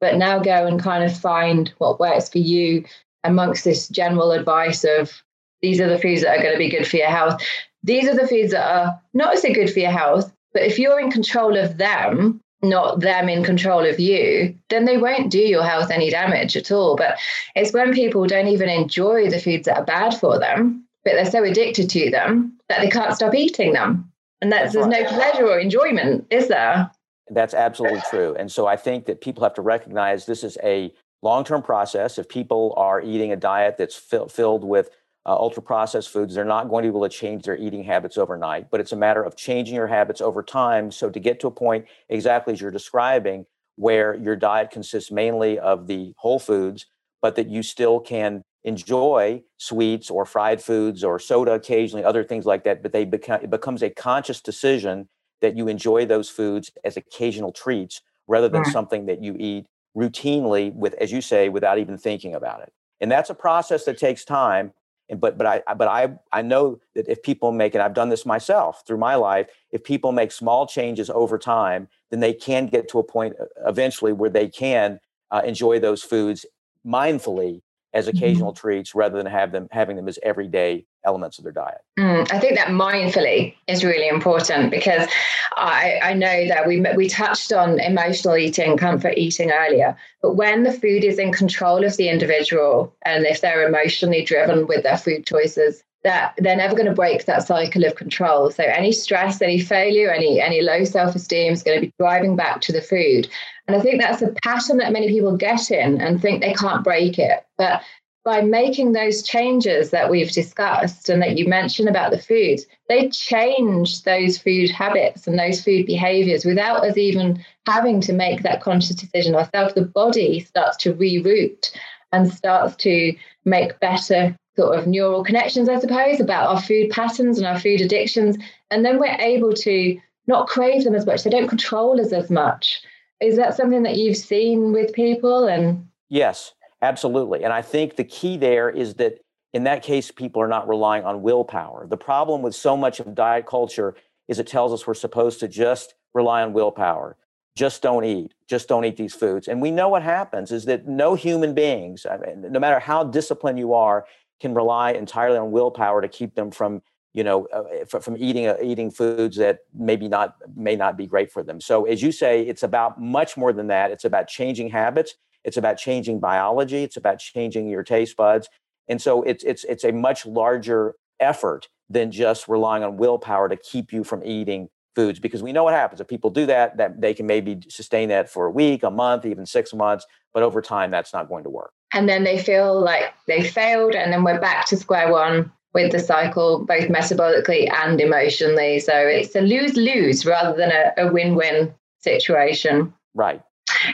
but 0.00 0.16
now 0.16 0.38
go 0.38 0.66
and 0.66 0.80
kind 0.80 1.04
of 1.04 1.16
find 1.16 1.72
what 1.78 2.00
works 2.00 2.28
for 2.28 2.38
you 2.38 2.84
amongst 3.24 3.64
this 3.64 3.88
general 3.88 4.32
advice 4.32 4.84
of 4.84 5.22
these 5.60 5.80
are 5.80 5.88
the 5.88 5.98
foods 5.98 6.22
that 6.22 6.38
are 6.38 6.42
going 6.42 6.54
to 6.54 6.58
be 6.58 6.70
good 6.70 6.86
for 6.86 6.96
your 6.96 7.08
health. 7.08 7.42
These 7.82 8.08
are 8.08 8.14
the 8.14 8.28
foods 8.28 8.52
that 8.52 8.66
are 8.66 9.00
not 9.12 9.38
so 9.38 9.52
good 9.52 9.72
for 9.72 9.80
your 9.80 9.90
health, 9.90 10.32
but 10.52 10.62
if 10.62 10.78
you're 10.78 11.00
in 11.00 11.10
control 11.10 11.56
of 11.56 11.78
them, 11.78 12.40
not 12.62 13.00
them 13.00 13.28
in 13.28 13.44
control 13.44 13.84
of 13.84 14.00
you, 14.00 14.54
then 14.68 14.84
they 14.84 14.96
won't 14.96 15.30
do 15.30 15.38
your 15.38 15.62
health 15.62 15.90
any 15.90 16.10
damage 16.10 16.56
at 16.56 16.72
all. 16.72 16.96
But 16.96 17.18
it's 17.54 17.72
when 17.72 17.92
people 17.92 18.26
don't 18.26 18.48
even 18.48 18.68
enjoy 18.68 19.30
the 19.30 19.40
foods 19.40 19.66
that 19.66 19.78
are 19.78 19.84
bad 19.84 20.14
for 20.14 20.38
them 20.38 20.87
but 21.04 21.12
they're 21.12 21.30
so 21.30 21.44
addicted 21.44 21.88
to 21.90 22.10
them 22.10 22.58
that 22.68 22.80
they 22.80 22.90
can't 22.90 23.14
stop 23.14 23.34
eating 23.34 23.72
them. 23.72 24.10
And 24.40 24.52
that's, 24.52 24.72
that's 24.72 24.86
there's 24.86 24.86
right. 24.86 25.10
no 25.10 25.16
pleasure 25.16 25.46
or 25.46 25.58
enjoyment, 25.58 26.26
is 26.30 26.48
there? 26.48 26.90
That's 27.30 27.54
absolutely 27.54 28.02
true. 28.08 28.34
And 28.38 28.50
so 28.50 28.66
I 28.66 28.76
think 28.76 29.06
that 29.06 29.20
people 29.20 29.42
have 29.42 29.54
to 29.54 29.62
recognize 29.62 30.26
this 30.26 30.44
is 30.44 30.56
a 30.62 30.92
long 31.22 31.44
term 31.44 31.62
process. 31.62 32.18
If 32.18 32.28
people 32.28 32.74
are 32.76 33.00
eating 33.00 33.32
a 33.32 33.36
diet 33.36 33.76
that's 33.78 33.96
fill, 33.96 34.28
filled 34.28 34.64
with 34.64 34.90
uh, 35.26 35.34
ultra 35.34 35.62
processed 35.62 36.08
foods, 36.08 36.34
they're 36.34 36.44
not 36.44 36.70
going 36.70 36.84
to 36.84 36.88
be 36.88 36.96
able 36.96 37.08
to 37.08 37.14
change 37.14 37.44
their 37.44 37.56
eating 37.56 37.84
habits 37.84 38.16
overnight, 38.16 38.70
but 38.70 38.80
it's 38.80 38.92
a 38.92 38.96
matter 38.96 39.22
of 39.22 39.36
changing 39.36 39.74
your 39.74 39.86
habits 39.86 40.20
over 40.20 40.42
time. 40.42 40.90
So 40.90 41.10
to 41.10 41.20
get 41.20 41.40
to 41.40 41.48
a 41.48 41.50
point 41.50 41.86
exactly 42.08 42.54
as 42.54 42.60
you're 42.60 42.70
describing, 42.70 43.44
where 43.76 44.14
your 44.14 44.36
diet 44.36 44.70
consists 44.70 45.10
mainly 45.10 45.58
of 45.58 45.86
the 45.86 46.12
whole 46.16 46.38
foods, 46.38 46.86
but 47.22 47.36
that 47.36 47.48
you 47.48 47.62
still 47.62 48.00
can 48.00 48.42
enjoy 48.68 49.42
sweets 49.56 50.10
or 50.10 50.26
fried 50.26 50.62
foods 50.62 51.02
or 51.02 51.18
soda 51.18 51.52
occasionally, 51.52 52.04
other 52.04 52.22
things 52.24 52.46
like 52.46 52.64
that, 52.64 52.82
but 52.82 52.92
they 52.92 53.04
become 53.04 53.40
it 53.42 53.50
becomes 53.50 53.82
a 53.82 53.90
conscious 53.90 54.40
decision 54.40 55.08
that 55.40 55.56
you 55.56 55.68
enjoy 55.68 56.06
those 56.06 56.28
foods 56.28 56.70
as 56.84 56.96
occasional 56.96 57.52
treats 57.52 58.02
rather 58.28 58.48
than 58.48 58.64
something 58.64 59.06
that 59.06 59.22
you 59.22 59.34
eat 59.38 59.66
routinely 59.96 60.72
with, 60.74 60.94
as 60.94 61.10
you 61.10 61.20
say, 61.20 61.48
without 61.48 61.78
even 61.78 61.96
thinking 61.98 62.34
about 62.34 62.60
it. 62.62 62.72
And 63.00 63.10
that's 63.10 63.30
a 63.30 63.34
process 63.34 63.84
that 63.86 63.98
takes 63.98 64.24
time. 64.24 64.72
And 65.08 65.20
but 65.20 65.38
but 65.38 65.46
I 65.46 65.74
but 65.74 65.88
I 65.88 66.18
I 66.32 66.42
know 66.42 66.80
that 66.94 67.08
if 67.08 67.22
people 67.22 67.52
make 67.52 67.74
and 67.74 67.82
I've 67.82 67.94
done 67.94 68.10
this 68.10 68.26
myself 68.26 68.82
through 68.86 68.98
my 68.98 69.14
life, 69.14 69.46
if 69.72 69.82
people 69.82 70.12
make 70.12 70.30
small 70.32 70.66
changes 70.66 71.08
over 71.08 71.38
time, 71.38 71.88
then 72.10 72.20
they 72.20 72.34
can 72.34 72.66
get 72.66 72.88
to 72.90 72.98
a 72.98 73.04
point 73.04 73.34
uh, 73.40 73.46
eventually 73.66 74.12
where 74.12 74.30
they 74.30 74.48
can 74.48 75.00
uh, 75.30 75.42
enjoy 75.44 75.80
those 75.80 76.02
foods 76.02 76.44
mindfully 76.86 77.62
as 77.94 78.06
mm-hmm. 78.06 78.16
occasional 78.16 78.52
mm-hmm. 78.52 78.60
treats 78.60 78.94
rather 78.94 79.16
than 79.16 79.26
have 79.26 79.52
them 79.52 79.68
having 79.70 79.96
them 79.96 80.08
as 80.08 80.18
everyday 80.22 80.84
elements 81.04 81.38
of 81.38 81.44
their 81.44 81.52
diet. 81.52 81.80
Mm, 81.98 82.30
I 82.32 82.38
think 82.38 82.56
that 82.56 82.68
mindfully 82.68 83.54
is 83.66 83.84
really 83.84 84.08
important 84.08 84.70
because 84.70 85.08
I, 85.56 85.98
I 86.02 86.12
know 86.12 86.48
that 86.48 86.66
we 86.66 86.84
we 86.96 87.08
touched 87.08 87.52
on 87.52 87.80
emotional 87.80 88.36
eating, 88.36 88.76
comfort 88.76 89.14
eating 89.16 89.50
earlier, 89.50 89.96
but 90.22 90.34
when 90.34 90.64
the 90.64 90.72
food 90.72 91.04
is 91.04 91.18
in 91.18 91.32
control 91.32 91.84
of 91.84 91.96
the 91.96 92.08
individual 92.08 92.94
and 93.04 93.24
if 93.24 93.40
they're 93.40 93.66
emotionally 93.66 94.24
driven 94.24 94.66
with 94.66 94.82
their 94.82 94.98
food 94.98 95.26
choices, 95.26 95.82
that 96.04 96.34
they're 96.38 96.56
never 96.56 96.74
going 96.74 96.88
to 96.88 96.94
break 96.94 97.24
that 97.24 97.46
cycle 97.46 97.84
of 97.84 97.96
control. 97.96 98.50
So 98.50 98.62
any 98.62 98.92
stress, 98.92 99.42
any 99.42 99.60
failure, 99.60 100.10
any 100.10 100.40
any 100.40 100.62
low 100.62 100.84
self-esteem 100.84 101.52
is 101.52 101.62
going 101.62 101.80
to 101.80 101.86
be 101.86 101.94
driving 101.98 102.36
back 102.36 102.60
to 102.62 102.72
the 102.72 102.82
food. 102.82 103.28
And 103.66 103.76
I 103.76 103.80
think 103.80 104.00
that's 104.00 104.22
a 104.22 104.32
pattern 104.44 104.78
that 104.78 104.92
many 104.92 105.08
people 105.08 105.36
get 105.36 105.70
in 105.70 106.00
and 106.00 106.20
think 106.20 106.40
they 106.40 106.54
can't 106.54 106.84
break 106.84 107.18
it. 107.18 107.44
But 107.56 107.82
by 108.24 108.42
making 108.42 108.92
those 108.92 109.22
changes 109.22 109.90
that 109.90 110.10
we've 110.10 110.30
discussed 110.30 111.08
and 111.08 111.22
that 111.22 111.38
you 111.38 111.48
mentioned 111.48 111.88
about 111.88 112.10
the 112.10 112.18
food, 112.18 112.60
they 112.88 113.08
change 113.08 114.02
those 114.02 114.38
food 114.38 114.70
habits 114.70 115.26
and 115.26 115.38
those 115.38 115.62
food 115.62 115.86
behaviors 115.86 116.44
without 116.44 116.84
us 116.84 116.96
even 116.96 117.42
having 117.66 118.00
to 118.02 118.12
make 118.12 118.42
that 118.42 118.60
conscious 118.60 118.96
decision 118.96 119.34
ourselves. 119.34 119.74
The 119.74 119.82
body 119.82 120.40
starts 120.40 120.76
to 120.78 120.92
reroute 120.92 121.72
and 122.12 122.30
starts 122.32 122.76
to 122.76 123.14
make 123.44 123.80
better 123.80 124.36
sort 124.58 124.76
of 124.76 124.88
neural 124.88 125.22
connections, 125.22 125.68
I 125.68 125.78
suppose, 125.78 126.18
about 126.18 126.48
our 126.48 126.60
food 126.60 126.90
patterns 126.90 127.38
and 127.38 127.46
our 127.46 127.60
food 127.60 127.80
addictions. 127.80 128.36
And 128.72 128.84
then 128.84 128.98
we're 128.98 129.16
able 129.20 129.52
to 129.52 129.96
not 130.26 130.48
crave 130.48 130.82
them 130.82 130.96
as 130.96 131.06
much. 131.06 131.22
They 131.22 131.30
don't 131.30 131.46
control 131.46 132.00
us 132.00 132.12
as 132.12 132.28
much. 132.28 132.82
Is 133.20 133.36
that 133.36 133.54
something 133.54 133.84
that 133.84 133.96
you've 133.96 134.16
seen 134.16 134.72
with 134.72 134.92
people? 134.92 135.46
And 135.46 135.88
yes, 136.08 136.54
absolutely. 136.82 137.44
And 137.44 137.52
I 137.52 137.62
think 137.62 137.94
the 137.94 138.04
key 138.04 138.36
there 138.36 138.68
is 138.68 138.94
that 138.94 139.20
in 139.54 139.62
that 139.64 139.82
case, 139.82 140.10
people 140.10 140.42
are 140.42 140.48
not 140.48 140.68
relying 140.68 141.04
on 141.04 141.22
willpower. 141.22 141.86
The 141.86 141.96
problem 141.96 142.42
with 142.42 142.54
so 142.54 142.76
much 142.76 142.98
of 142.98 143.14
diet 143.14 143.46
culture 143.46 143.94
is 144.26 144.40
it 144.40 144.46
tells 144.48 144.72
us 144.72 144.86
we're 144.86 144.94
supposed 144.94 145.38
to 145.40 145.48
just 145.48 145.94
rely 146.14 146.42
on 146.42 146.52
willpower. 146.52 147.16
Just 147.56 147.80
don't 147.80 148.04
eat. 148.04 148.34
Just 148.46 148.68
don't 148.68 148.84
eat 148.84 148.96
these 148.96 149.14
foods. 149.14 149.48
And 149.48 149.62
we 149.62 149.70
know 149.70 149.88
what 149.88 150.02
happens 150.02 150.50
is 150.50 150.64
that 150.66 150.86
no 150.86 151.14
human 151.14 151.54
beings, 151.54 152.06
I 152.06 152.18
mean, 152.18 152.52
no 152.52 152.60
matter 152.60 152.78
how 152.78 153.04
disciplined 153.04 153.58
you 153.58 153.72
are, 153.72 154.04
can 154.40 154.54
rely 154.54 154.92
entirely 154.92 155.38
on 155.38 155.50
willpower 155.50 156.00
to 156.00 156.08
keep 156.08 156.34
them 156.34 156.50
from 156.50 156.82
you 157.14 157.24
know 157.24 157.46
uh, 157.46 157.84
from 158.00 158.16
eating 158.18 158.46
uh, 158.46 158.56
eating 158.62 158.90
foods 158.90 159.36
that 159.36 159.60
maybe 159.74 160.08
not 160.08 160.36
may 160.56 160.76
not 160.76 160.96
be 160.96 161.06
great 161.06 161.30
for 161.30 161.42
them. 161.42 161.60
So 161.60 161.84
as 161.86 162.02
you 162.02 162.12
say 162.12 162.42
it's 162.42 162.62
about 162.62 163.00
much 163.00 163.36
more 163.36 163.52
than 163.52 163.68
that. 163.68 163.90
It's 163.90 164.04
about 164.04 164.28
changing 164.28 164.70
habits. 164.70 165.14
It's 165.44 165.56
about 165.56 165.78
changing 165.78 166.20
biology. 166.20 166.82
It's 166.82 166.96
about 166.96 167.18
changing 167.18 167.68
your 167.68 167.82
taste 167.82 168.16
buds. 168.16 168.48
And 168.88 169.00
so 169.00 169.22
it's 169.22 169.44
it's 169.44 169.64
it's 169.64 169.84
a 169.84 169.92
much 169.92 170.26
larger 170.26 170.94
effort 171.20 171.68
than 171.90 172.12
just 172.12 172.48
relying 172.48 172.84
on 172.84 172.96
willpower 172.96 173.48
to 173.48 173.56
keep 173.56 173.92
you 173.92 174.04
from 174.04 174.22
eating 174.24 174.68
foods. 174.94 175.18
Because 175.18 175.42
we 175.42 175.52
know 175.52 175.64
what 175.64 175.74
happens. 175.74 176.00
If 176.00 176.08
people 176.08 176.30
do 176.30 176.46
that 176.46 176.76
that 176.76 177.00
they 177.00 177.14
can 177.14 177.26
maybe 177.26 177.60
sustain 177.68 178.10
that 178.10 178.28
for 178.28 178.46
a 178.46 178.50
week 178.50 178.82
a 178.82 178.90
month 178.90 179.24
even 179.24 179.46
six 179.46 179.72
months 179.72 180.06
but 180.34 180.42
over 180.42 180.60
time 180.60 180.90
that's 180.90 181.12
not 181.12 181.28
going 181.28 181.44
to 181.44 181.50
work 181.50 181.72
and 181.92 182.08
then 182.08 182.24
they 182.24 182.38
feel 182.38 182.80
like 182.80 183.14
they 183.26 183.42
failed 183.42 183.94
and 183.94 184.12
then 184.12 184.24
we're 184.24 184.40
back 184.40 184.66
to 184.66 184.76
square 184.76 185.10
one 185.10 185.50
with 185.74 185.92
the 185.92 185.98
cycle 185.98 186.64
both 186.64 186.88
metabolically 186.88 187.70
and 187.72 188.00
emotionally 188.00 188.78
so 188.80 188.94
it's 188.94 189.34
a 189.36 189.40
lose-lose 189.40 190.24
rather 190.24 190.56
than 190.56 190.70
a, 190.70 190.92
a 190.96 191.12
win-win 191.12 191.72
situation 192.00 192.92
right 193.14 193.42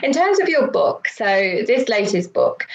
in 0.03 0.11
terms 0.11 0.39
of 0.39 0.49
your 0.49 0.67
book 0.67 1.07
so 1.07 1.25
this 1.67 1.89
latest 1.89 2.33
book 2.33 2.67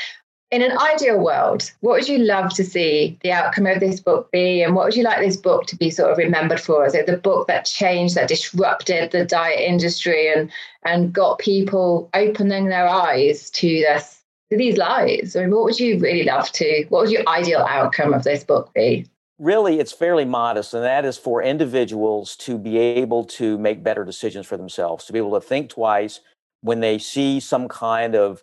in 0.50 0.62
an 0.62 0.76
ideal 0.78 1.22
world, 1.22 1.70
what 1.80 1.92
would 1.92 2.08
you 2.08 2.18
love 2.18 2.52
to 2.54 2.64
see 2.64 3.16
the 3.22 3.30
outcome 3.30 3.66
of 3.66 3.78
this 3.78 4.00
book 4.00 4.30
be? 4.32 4.62
And 4.62 4.74
what 4.74 4.84
would 4.84 4.96
you 4.96 5.04
like 5.04 5.20
this 5.20 5.36
book 5.36 5.66
to 5.66 5.76
be 5.76 5.90
sort 5.90 6.10
of 6.10 6.18
remembered 6.18 6.60
for? 6.60 6.84
Is 6.84 6.94
it 6.94 7.06
the 7.06 7.16
book 7.16 7.46
that 7.46 7.66
changed, 7.66 8.16
that 8.16 8.28
disrupted 8.28 9.12
the 9.12 9.24
diet 9.24 9.60
industry 9.60 10.32
and 10.32 10.50
and 10.84 11.12
got 11.12 11.38
people 11.38 12.10
opening 12.14 12.66
their 12.66 12.88
eyes 12.88 13.48
to 13.50 13.68
this 13.68 14.19
to 14.50 14.58
these 14.58 14.76
lies? 14.76 15.36
I 15.36 15.40
mean, 15.40 15.50
what 15.50 15.64
would 15.64 15.80
you 15.80 15.98
really 15.98 16.24
love 16.24 16.50
to, 16.52 16.84
what 16.88 17.02
would 17.02 17.10
your 17.10 17.28
ideal 17.28 17.66
outcome 17.68 18.12
of 18.12 18.24
this 18.24 18.44
book 18.44 18.72
be? 18.74 19.06
Really, 19.38 19.80
it's 19.80 19.92
fairly 19.92 20.26
modest, 20.26 20.74
and 20.74 20.84
that 20.84 21.04
is 21.04 21.16
for 21.16 21.42
individuals 21.42 22.36
to 22.36 22.58
be 22.58 22.76
able 22.76 23.24
to 23.24 23.56
make 23.58 23.82
better 23.82 24.04
decisions 24.04 24.46
for 24.46 24.58
themselves, 24.58 25.06
to 25.06 25.12
be 25.12 25.18
able 25.18 25.40
to 25.40 25.46
think 25.46 25.70
twice 25.70 26.20
when 26.60 26.80
they 26.80 26.98
see 26.98 27.40
some 27.40 27.66
kind 27.66 28.14
of 28.14 28.42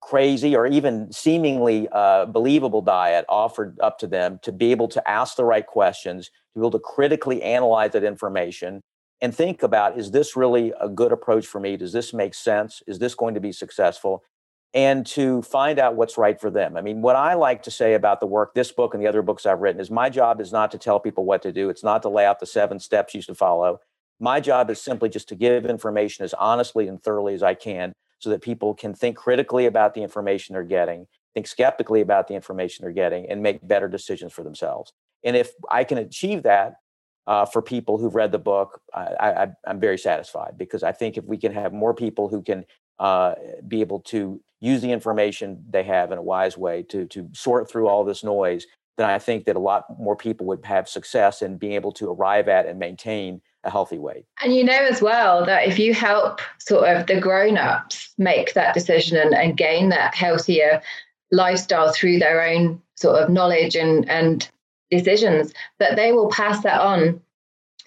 crazy 0.00 0.56
or 0.56 0.66
even 0.66 1.12
seemingly 1.12 1.86
uh, 1.92 2.24
believable 2.26 2.82
diet 2.82 3.24
offered 3.28 3.78
up 3.80 3.98
to 3.98 4.06
them 4.06 4.40
to 4.42 4.50
be 4.50 4.72
able 4.72 4.88
to 4.88 5.08
ask 5.08 5.36
the 5.36 5.44
right 5.44 5.66
questions, 5.66 6.26
to 6.26 6.32
be 6.58 6.60
able 6.60 6.70
to 6.70 6.80
critically 6.80 7.42
analyze 7.42 7.92
that 7.92 8.02
information 8.02 8.80
and 9.20 9.34
think 9.34 9.62
about 9.62 9.98
is 9.98 10.10
this 10.10 10.36
really 10.36 10.72
a 10.80 10.88
good 10.88 11.12
approach 11.12 11.46
for 11.46 11.60
me? 11.60 11.76
Does 11.76 11.92
this 11.92 12.14
make 12.14 12.34
sense? 12.34 12.82
Is 12.86 12.98
this 12.98 13.14
going 13.14 13.34
to 13.34 13.40
be 13.40 13.52
successful? 13.52 14.24
And 14.72 15.04
to 15.08 15.42
find 15.42 15.80
out 15.80 15.96
what's 15.96 16.16
right 16.16 16.40
for 16.40 16.48
them. 16.48 16.76
I 16.76 16.80
mean, 16.80 17.02
what 17.02 17.16
I 17.16 17.34
like 17.34 17.64
to 17.64 17.72
say 17.72 17.94
about 17.94 18.20
the 18.20 18.26
work, 18.26 18.54
this 18.54 18.70
book 18.70 18.94
and 18.94 19.02
the 19.02 19.08
other 19.08 19.22
books 19.22 19.44
I've 19.44 19.58
written, 19.58 19.80
is 19.80 19.90
my 19.90 20.08
job 20.08 20.40
is 20.40 20.52
not 20.52 20.70
to 20.70 20.78
tell 20.78 21.00
people 21.00 21.24
what 21.24 21.42
to 21.42 21.52
do. 21.52 21.70
It's 21.70 21.82
not 21.82 22.02
to 22.02 22.08
lay 22.08 22.24
out 22.24 22.38
the 22.38 22.46
seven 22.46 22.78
steps 22.78 23.12
you 23.12 23.20
should 23.20 23.36
follow. 23.36 23.80
My 24.20 24.38
job 24.38 24.70
is 24.70 24.80
simply 24.80 25.08
just 25.08 25.28
to 25.30 25.34
give 25.34 25.66
information 25.66 26.24
as 26.24 26.34
honestly 26.34 26.86
and 26.86 27.02
thoroughly 27.02 27.34
as 27.34 27.42
I 27.42 27.54
can 27.54 27.92
so 28.20 28.30
that 28.30 28.42
people 28.42 28.74
can 28.74 28.94
think 28.94 29.16
critically 29.16 29.66
about 29.66 29.94
the 29.94 30.02
information 30.02 30.52
they're 30.52 30.62
getting, 30.62 31.06
think 31.34 31.46
skeptically 31.46 32.02
about 32.02 32.28
the 32.28 32.34
information 32.34 32.84
they're 32.84 32.92
getting, 32.92 33.28
and 33.28 33.42
make 33.42 33.66
better 33.66 33.88
decisions 33.88 34.32
for 34.32 34.44
themselves. 34.44 34.92
And 35.24 35.36
if 35.36 35.50
I 35.70 35.84
can 35.84 35.98
achieve 35.98 36.44
that 36.44 36.74
uh, 37.26 37.46
for 37.46 37.62
people 37.62 37.98
who've 37.98 38.14
read 38.14 38.32
the 38.32 38.38
book, 38.38 38.80
I, 38.94 39.48
am 39.66 39.80
very 39.80 39.98
satisfied 39.98 40.54
because 40.56 40.82
I 40.82 40.92
think 40.92 41.16
if 41.16 41.24
we 41.24 41.38
can 41.38 41.52
have 41.52 41.72
more 41.72 41.94
people 41.94 42.28
who 42.28 42.42
can 42.42 42.64
uh, 43.00 43.34
be 43.66 43.80
able 43.80 44.00
to 44.00 44.40
use 44.60 44.82
the 44.82 44.92
information 44.92 45.64
they 45.68 45.82
have 45.82 46.12
in 46.12 46.18
a 46.18 46.22
wise 46.22 46.56
way 46.56 46.82
to 46.84 47.06
to 47.06 47.28
sort 47.32 47.68
through 47.68 47.88
all 47.88 48.04
this 48.04 48.22
noise, 48.22 48.66
then 48.98 49.08
I 49.08 49.18
think 49.18 49.46
that 49.46 49.56
a 49.56 49.60
lot 49.60 49.84
more 49.98 50.14
people 50.14 50.46
would 50.46 50.64
have 50.64 50.88
success 50.88 51.42
in 51.42 51.56
being 51.56 51.72
able 51.72 51.92
to 51.92 52.10
arrive 52.10 52.48
at 52.48 52.66
and 52.66 52.78
maintain 52.78 53.40
a 53.64 53.70
healthy 53.70 53.98
weight. 53.98 54.26
And 54.42 54.54
you 54.54 54.62
know 54.62 54.86
as 54.90 55.02
well 55.02 55.44
that 55.46 55.66
if 55.66 55.78
you 55.78 55.94
help 55.94 56.40
sort 56.58 56.88
of 56.88 57.06
the 57.06 57.20
grown-ups 57.20 58.10
make 58.18 58.54
that 58.54 58.74
decision 58.74 59.16
and, 59.16 59.34
and 59.34 59.56
gain 59.56 59.88
that 59.88 60.14
healthier 60.14 60.82
lifestyle 61.32 61.92
through 61.92 62.18
their 62.18 62.42
own 62.42 62.80
sort 62.96 63.16
of 63.16 63.30
knowledge 63.30 63.76
and 63.76 64.08
and 64.08 64.48
decisions, 64.90 65.52
that 65.78 65.96
they 65.96 66.12
will 66.12 66.28
pass 66.28 66.62
that 66.62 66.80
on 66.80 67.20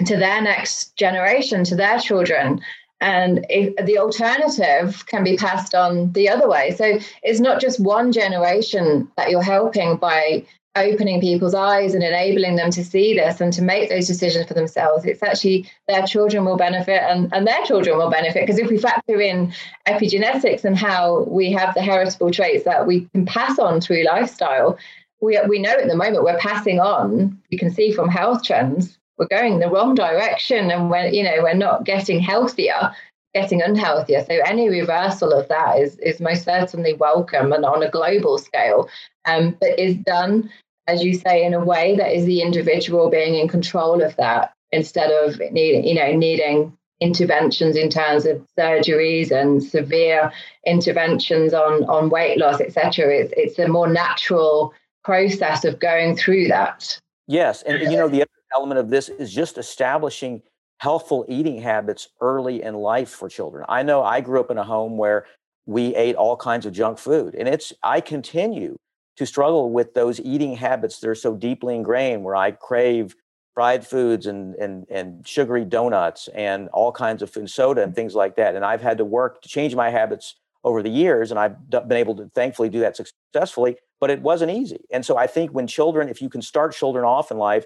to 0.06 0.18
their 0.18 0.42
next 0.42 0.96
generation, 0.96 1.64
to 1.66 1.76
their 1.76 2.00
children. 2.00 2.62
And 3.04 3.46
the 3.50 3.98
alternative 3.98 5.06
can 5.08 5.26
be 5.26 5.36
passed 5.36 5.76
on 5.76 6.14
the 6.14 6.30
other 6.30 6.48
way. 6.48 6.72
So 6.72 7.00
it's 7.22 7.42
not 7.42 7.60
just 7.60 7.82
one 7.82 8.14
generation 8.14 9.12
that 9.18 9.30
you're 9.30 9.44
helping 9.44 9.98
by 9.98 10.46
opening 10.78 11.20
people's 11.20 11.54
eyes 11.54 11.94
and 11.94 12.02
enabling 12.02 12.56
them 12.56 12.72
to 12.72 12.84
see 12.84 13.14
this 13.14 13.42
and 13.42 13.52
to 13.54 13.62
make 13.62 13.90
those 13.90 14.08
decisions 14.08 14.48
for 14.48 14.54
themselves. 14.54 15.04
It's 15.04 15.22
actually 15.22 15.70
their 15.90 16.04
children 16.08 16.46
will 16.46 16.56
benefit 16.56 17.04
and, 17.04 17.32
and 17.34 17.46
their 17.46 17.62
children 17.66 17.98
will 17.98 18.10
benefit. 18.10 18.48
Because 18.48 18.58
if 18.58 18.70
we 18.70 18.78
factor 18.78 19.20
in 19.20 19.54
epigenetics 19.86 20.64
and 20.64 20.78
how 20.78 21.26
we 21.28 21.52
have 21.52 21.74
the 21.76 21.82
heritable 21.82 22.32
traits 22.32 22.64
that 22.64 22.88
we 22.88 23.10
can 23.14 23.26
pass 23.26 23.60
on 23.60 23.82
through 23.82 24.06
lifestyle, 24.06 24.78
we, 25.20 25.38
we 25.50 25.60
know 25.60 25.72
at 25.74 25.90
the 25.90 25.96
moment 25.98 26.24
we're 26.24 26.40
passing 26.40 26.80
on, 26.80 27.38
you 27.50 27.58
can 27.60 27.70
see 27.70 27.92
from 27.92 28.08
health 28.08 28.44
trends, 28.44 28.98
we're 29.18 29.28
going 29.28 29.60
the 29.60 29.70
wrong 29.70 29.96
direction 29.96 30.72
and 30.72 30.90
we're, 30.90 31.08
you 31.08 31.24
know, 31.24 31.38
we're 31.42 31.54
not 31.54 31.86
getting 31.86 32.20
healthier, 32.20 32.92
getting 33.34 33.62
unhealthier. 33.62 34.26
So 34.26 34.40
any 34.46 34.70
reversal 34.70 35.32
of 35.32 35.48
that 35.50 35.80
is, 35.80 35.98
is 36.00 36.20
most 36.20 36.44
certainly 36.44 36.94
welcome 36.94 37.54
and 37.54 37.66
on 37.66 37.84
a 37.84 37.90
global 37.90 38.38
scale, 38.38 38.90
um, 39.26 39.56
but 39.60 39.78
is 39.80 39.96
done, 39.98 40.50
as 40.88 41.04
you 41.04 41.14
say, 41.14 41.46
in 41.46 41.54
a 41.54 41.64
way 41.64 41.96
that 41.96 42.16
is 42.16 42.26
the 42.26 42.42
individual 42.42 43.10
being 43.10 43.36
in 43.36 43.48
control 43.48 44.02
of 44.02 44.16
that 44.16 44.54
instead 44.72 45.12
of 45.12 45.40
needing, 45.52 45.84
you 45.84 45.94
know, 45.94 46.12
needing 46.12 46.76
interventions 47.00 47.76
in 47.76 47.90
terms 47.90 48.26
of 48.26 48.42
surgeries 48.58 49.30
and 49.30 49.62
severe 49.64 50.32
interventions 50.66 51.54
on 51.54 51.84
on 51.86 52.10
weight 52.10 52.38
loss, 52.38 52.62
etc. 52.62 53.14
It's 53.14 53.34
it's 53.36 53.60
a 53.60 53.68
more 53.68 53.88
natural 53.88 54.74
process 55.04 55.66
of 55.66 55.80
going 55.80 56.16
through 56.16 56.48
that. 56.48 57.00
Yes. 57.28 57.62
And, 57.64 57.82
and 57.82 57.92
you 57.92 57.98
know, 57.98 58.08
the 58.08 58.26
element 58.56 58.80
of 58.80 58.90
this 58.90 59.10
is 59.10 59.34
just 59.34 59.58
establishing 59.58 60.42
healthful 60.78 61.26
eating 61.28 61.62
habits 61.62 62.10
early 62.22 62.62
in 62.62 62.76
life 62.76 63.10
for 63.10 63.30
children. 63.30 63.66
I 63.70 63.84
know 63.84 64.04
I 64.04 64.22
grew 64.22 64.40
up 64.40 64.52
in 64.52 64.58
a 64.58 64.64
home 64.64 64.98
where 64.98 65.26
we 65.66 65.96
ate 65.96 66.16
all 66.16 66.36
kinds 66.36 66.66
of 66.66 66.74
junk 66.74 66.98
food, 66.98 67.36
and 67.36 67.48
it's, 67.48 67.72
I 67.84 68.02
continue 68.02 68.78
to 69.16 69.26
struggle 69.26 69.72
with 69.72 69.94
those 69.94 70.20
eating 70.20 70.56
habits 70.56 71.00
that 71.00 71.10
are 71.10 71.16
so 71.16 71.36
deeply 71.36 71.76
ingrained 71.76 72.24
where 72.24 72.36
I 72.36 72.52
crave 72.52 73.16
fried 73.54 73.86
foods 73.86 74.26
and 74.26 74.56
and 74.56 74.88
and 74.90 75.28
sugary 75.28 75.64
donuts 75.64 76.28
and 76.34 76.70
all 76.70 76.92
kinds 76.92 77.22
of 77.22 77.30
food, 77.30 77.50
soda 77.50 77.84
and 77.84 77.92
mm-hmm. 77.92 77.96
things 77.96 78.16
like 78.16 78.36
that. 78.36 78.56
And 78.56 78.66
I've 78.66 78.82
had 78.82 78.98
to 78.98 79.06
work 79.06 79.42
to 79.44 79.50
change 79.50 79.76
my 79.76 79.90
habits 79.90 80.36
over 80.64 80.82
the 80.82 80.90
years, 80.90 81.30
and 81.30 81.40
I've 81.40 81.70
been 81.70 81.94
able 81.94 82.16
to 82.16 82.30
thankfully 82.34 82.70
do 82.70 82.80
that 82.80 82.98
successfully 82.98 83.78
but 84.04 84.10
it 84.10 84.22
wasn't 84.22 84.52
easy. 84.52 84.84
And 84.92 85.06
so 85.06 85.16
I 85.16 85.28
think 85.28 85.52
when 85.52 85.66
children, 85.66 86.10
if 86.10 86.22
you 86.22 86.28
can 86.28 86.42
start 86.42 86.74
children 86.74 87.06
off 87.06 87.32
in 87.32 87.38
life 87.38 87.64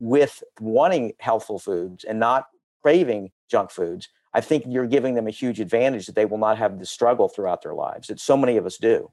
with 0.00 0.42
wanting 0.60 1.12
healthful 1.18 1.58
foods 1.58 2.04
and 2.04 2.18
not 2.18 2.48
craving 2.82 3.30
junk 3.50 3.70
foods, 3.70 4.08
I 4.34 4.40
think 4.40 4.64
you're 4.66 4.86
giving 4.86 5.14
them 5.14 5.26
a 5.26 5.30
huge 5.30 5.60
advantage 5.60 6.06
that 6.06 6.14
they 6.14 6.26
will 6.26 6.38
not 6.38 6.58
have 6.58 6.78
the 6.78 6.86
struggle 6.86 7.28
throughout 7.28 7.62
their 7.62 7.74
lives 7.74 8.08
that 8.08 8.20
so 8.20 8.36
many 8.36 8.56
of 8.56 8.66
us 8.66 8.76
do. 8.76 9.10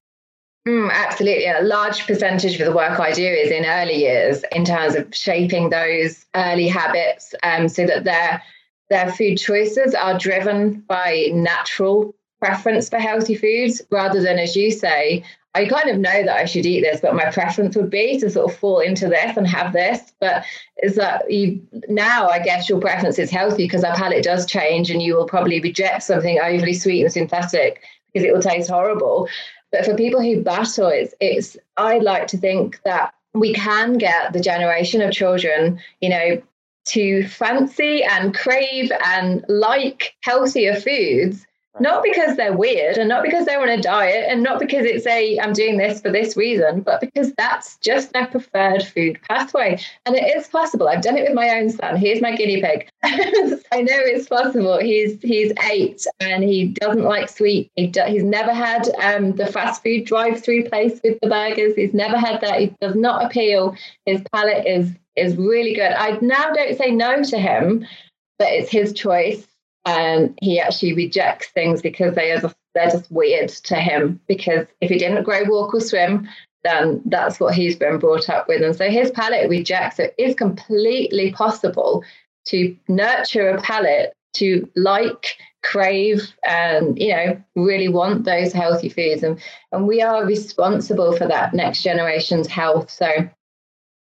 Mm, 0.67 0.91
absolutely. 0.91 1.45
A 1.45 1.62
large 1.62 2.08
percentage 2.08 2.60
of 2.60 2.65
the 2.65 2.76
work 2.76 3.00
I 3.00 3.12
do 3.12 3.26
is 3.26 3.52
in 3.52 3.65
early 3.65 3.95
years 3.95 4.43
in 4.52 4.65
terms 4.65 4.95
of 4.95 5.13
shaping 5.13 5.69
those 5.69 6.26
early 6.34 6.67
habits 6.67 7.36
um, 7.43 7.69
so 7.69 7.86
that 7.86 8.04
their, 8.04 8.41
their 8.89 9.12
food 9.12 9.38
choices 9.38 9.93
are 9.93 10.17
driven 10.17 10.82
by 10.82 11.30
natural 11.34 12.15
preference 12.39 12.89
for 12.89 12.98
healthy 12.98 13.36
foods 13.36 13.82
rather 13.91 14.21
than, 14.21 14.39
as 14.39 14.56
you 14.56 14.71
say, 14.71 15.24
I 15.56 15.65
kind 15.68 15.89
of 15.89 15.98
know 15.98 16.24
that 16.24 16.36
I 16.36 16.44
should 16.44 16.65
eat 16.65 16.82
this, 16.82 17.00
but 17.00 17.15
my 17.15 17.32
preference 17.32 17.78
would 17.78 17.89
be 17.89 18.20
to 18.20 18.30
sort 18.30 18.52
of 18.52 18.60
fall 18.60 18.82
into 18.82 19.08
this 19.08 19.38
and 19.38 19.48
have 19.48 19.72
this. 19.72 20.13
But 20.20 20.44
is 20.84 20.96
that 20.96 21.32
you 21.32 21.65
now? 21.88 22.28
I 22.28 22.39
guess 22.39 22.68
your 22.68 22.82
preference 22.82 23.18
is 23.18 23.32
healthy 23.32 23.63
because 23.63 23.86
our 23.86 23.96
palate 23.96 24.26
does 24.26 24.46
change, 24.46 24.91
and 24.91 25.02
you 25.02 25.15
will 25.15 25.26
probably 25.26 25.62
reject 25.62 26.04
something 26.04 26.39
overly 26.39 26.74
sweet 26.74 27.04
and 27.04 27.12
synthetic 27.12 27.82
because 28.12 28.28
it 28.28 28.34
will 28.34 28.41
taste 28.41 28.70
horrible. 28.70 29.30
But 29.72 29.86
for 29.86 29.96
people 29.96 30.22
who 30.22 30.44
battle, 30.44 30.89
it's 30.89 31.15
it's. 31.22 31.56
I 31.78 32.00
like 32.00 32.28
to 32.28 32.38
think 32.38 32.82
that 32.84 33.13
we 33.34 33.54
can 33.54 33.98
get 33.98 34.34
the 34.34 34.41
generation 34.41 35.02
of 35.02 35.13
children, 35.13 35.80
you 36.02 36.10
know, 36.10 36.41
to 36.88 37.28
fancy 37.30 38.04
and 38.04 38.36
crave 38.36 38.91
and 39.06 39.46
like 39.48 40.15
healthier 40.22 40.76
foods 40.76 41.48
not 41.80 42.04
because 42.04 42.38
they're 42.38 42.56
weird 42.56 42.98
and 42.98 43.10
not 43.10 43.24
because 43.24 43.46
they're 43.46 43.62
on 43.62 43.70
a 43.70 43.82
diet 43.82 44.26
and 44.30 44.42
not 44.42 44.60
because 44.60 44.86
it's 44.86 45.06
a 45.06 45.40
I'm 45.40 45.54
doing 45.54 45.78
this 45.78 46.02
for 46.02 46.12
this 46.12 46.38
reason, 46.38 46.82
but 46.82 47.02
because 47.02 47.34
that's 47.34 47.78
just 47.78 48.14
their 48.14 48.28
preferred 48.28 48.84
food 48.84 49.20
pathway. 49.28 49.80
And 50.06 50.16
it 50.16 50.38
is 50.38 50.48
possible. 50.48 50.88
I've 50.88 51.02
done 51.02 51.18
it 51.18 51.24
with 51.24 51.34
my 51.34 51.50
own 51.58 51.70
son. 51.70 51.98
Here's 51.98 52.22
my 52.22 52.36
guinea 52.36 52.62
pig. 52.62 52.88
I 53.04 53.82
know 53.82 53.98
it's 53.98 54.28
possible. 54.28 54.80
He's 54.80 55.22
he's 55.22 55.52
eight 55.70 56.06
and 56.20 56.44
he 56.44 56.68
doesn't 56.68 57.04
like 57.04 57.30
sweet. 57.30 57.72
He 57.76 57.88
do, 57.88 58.04
he's 58.08 58.24
never 58.24 58.54
had 58.54 58.90
um, 59.02 59.34
the 59.34 59.48
fast 59.48 59.84
food 59.84 60.06
drive-through 60.06 60.66
place 60.66 61.00
with 61.04 61.20
the 61.22 61.30
burgers. 61.30 61.76
He's 61.76 61.94
never 61.94 62.18
had 62.18 62.42
that. 62.42 62.60
He 62.60 62.76
does 62.82 62.96
not 62.96 63.26
appeal. 63.26 63.76
His 64.06 64.22
palate 64.32 64.66
is 64.66 64.92
is 65.16 65.36
really 65.38 65.74
good. 65.74 65.92
I 65.92 66.18
now 66.22 66.52
don't 66.52 66.78
say 66.78 66.92
no 66.92 67.24
to 67.24 67.38
him, 67.38 67.86
but 68.38 68.50
it's 68.50 68.70
his 68.70 68.94
choice 68.94 69.46
and 69.86 70.38
he 70.41 70.60
actually 70.60 70.93
rejects 70.93 71.48
things 71.50 71.82
because 71.82 72.15
they 72.15 72.32
are 72.32 72.39
just, 72.39 72.56
they're 72.74 72.89
just 72.89 73.12
weird 73.12 73.50
to 73.50 73.76
him. 73.76 74.19
Because 74.28 74.65
if 74.82 74.89
he 74.89 74.98
didn't 74.98 75.24
grow 75.24 75.43
walk 75.45 75.74
or 75.74 75.82
swim 75.82 76.28
then 76.65 77.00
that's 77.06 77.39
what 77.39 77.54
he's 77.54 77.76
been 77.76 78.00
brought 78.00 78.28
up 78.28 78.48
with. 78.48 78.62
And 78.62 78.76
so 78.76 78.89
his 78.89 79.12
palate 79.12 79.50
rejects 79.50 80.00
it. 80.00 80.15
it 80.17 80.30
is 80.30 80.36
completely 80.36 81.32
possible 81.32 82.04
to 82.45 82.76
nurture 82.88 83.50
a 83.50 83.62
palate 83.62 84.13
to 84.34 84.69
like 84.76 85.38
crave 85.63 86.34
and 86.45 87.00
you 87.00 87.10
know 87.10 87.41
really 87.56 87.88
want 87.88 88.26
those 88.26 88.52
healthy 88.52 88.89
foods. 88.89 89.24
And 89.24 89.39
and 89.71 89.88
we 89.88 90.02
are 90.02 90.26
responsible 90.26 91.15
for 91.15 91.28
that 91.28 91.54
next 91.54 91.84
generation's 91.84 92.48
health. 92.48 92.89
So 92.89 93.30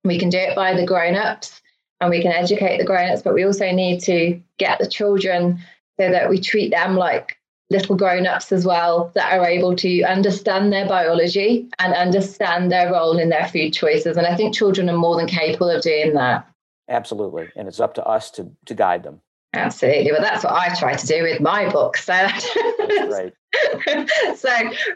we 0.03 0.19
can 0.19 0.29
do 0.29 0.37
it 0.37 0.55
by 0.55 0.75
the 0.75 0.85
grown-ups 0.85 1.61
and 2.01 2.09
we 2.09 2.21
can 2.21 2.31
educate 2.31 2.77
the 2.77 2.85
grown-ups 2.85 3.21
but 3.21 3.33
we 3.33 3.45
also 3.45 3.71
need 3.71 4.01
to 4.01 4.41
get 4.57 4.79
the 4.79 4.87
children 4.87 5.59
so 5.99 6.11
that 6.11 6.29
we 6.29 6.39
treat 6.39 6.71
them 6.71 6.95
like 6.95 7.37
little 7.69 7.95
grown-ups 7.95 8.51
as 8.51 8.65
well 8.65 9.11
that 9.15 9.31
are 9.31 9.45
able 9.45 9.75
to 9.77 10.03
understand 10.03 10.73
their 10.73 10.87
biology 10.87 11.69
and 11.79 11.93
understand 11.93 12.69
their 12.69 12.91
role 12.91 13.17
in 13.17 13.29
their 13.29 13.47
food 13.47 13.71
choices. 13.71 14.17
And 14.17 14.27
i 14.27 14.35
think 14.35 14.53
children 14.53 14.89
are 14.89 14.97
more 14.97 15.15
than 15.15 15.27
capable 15.27 15.69
of 15.69 15.81
doing 15.81 16.13
that. 16.15 16.45
Absolutely. 16.89 17.47
And 17.55 17.69
it's 17.69 17.79
up 17.79 17.93
to 17.93 18.03
us 18.03 18.29
to 18.31 18.51
to 18.65 18.73
guide 18.73 19.03
them. 19.03 19.21
Absolutely. 19.53 20.11
Well 20.11 20.21
that's 20.21 20.43
what 20.43 20.53
i 20.53 20.75
try 20.75 20.95
to 20.95 21.07
do 21.07 21.23
with 21.23 21.39
my 21.39 21.69
book 21.69 21.95
so. 21.97 22.13
That's 22.13 23.13
right 23.13 23.33
so 24.35 24.49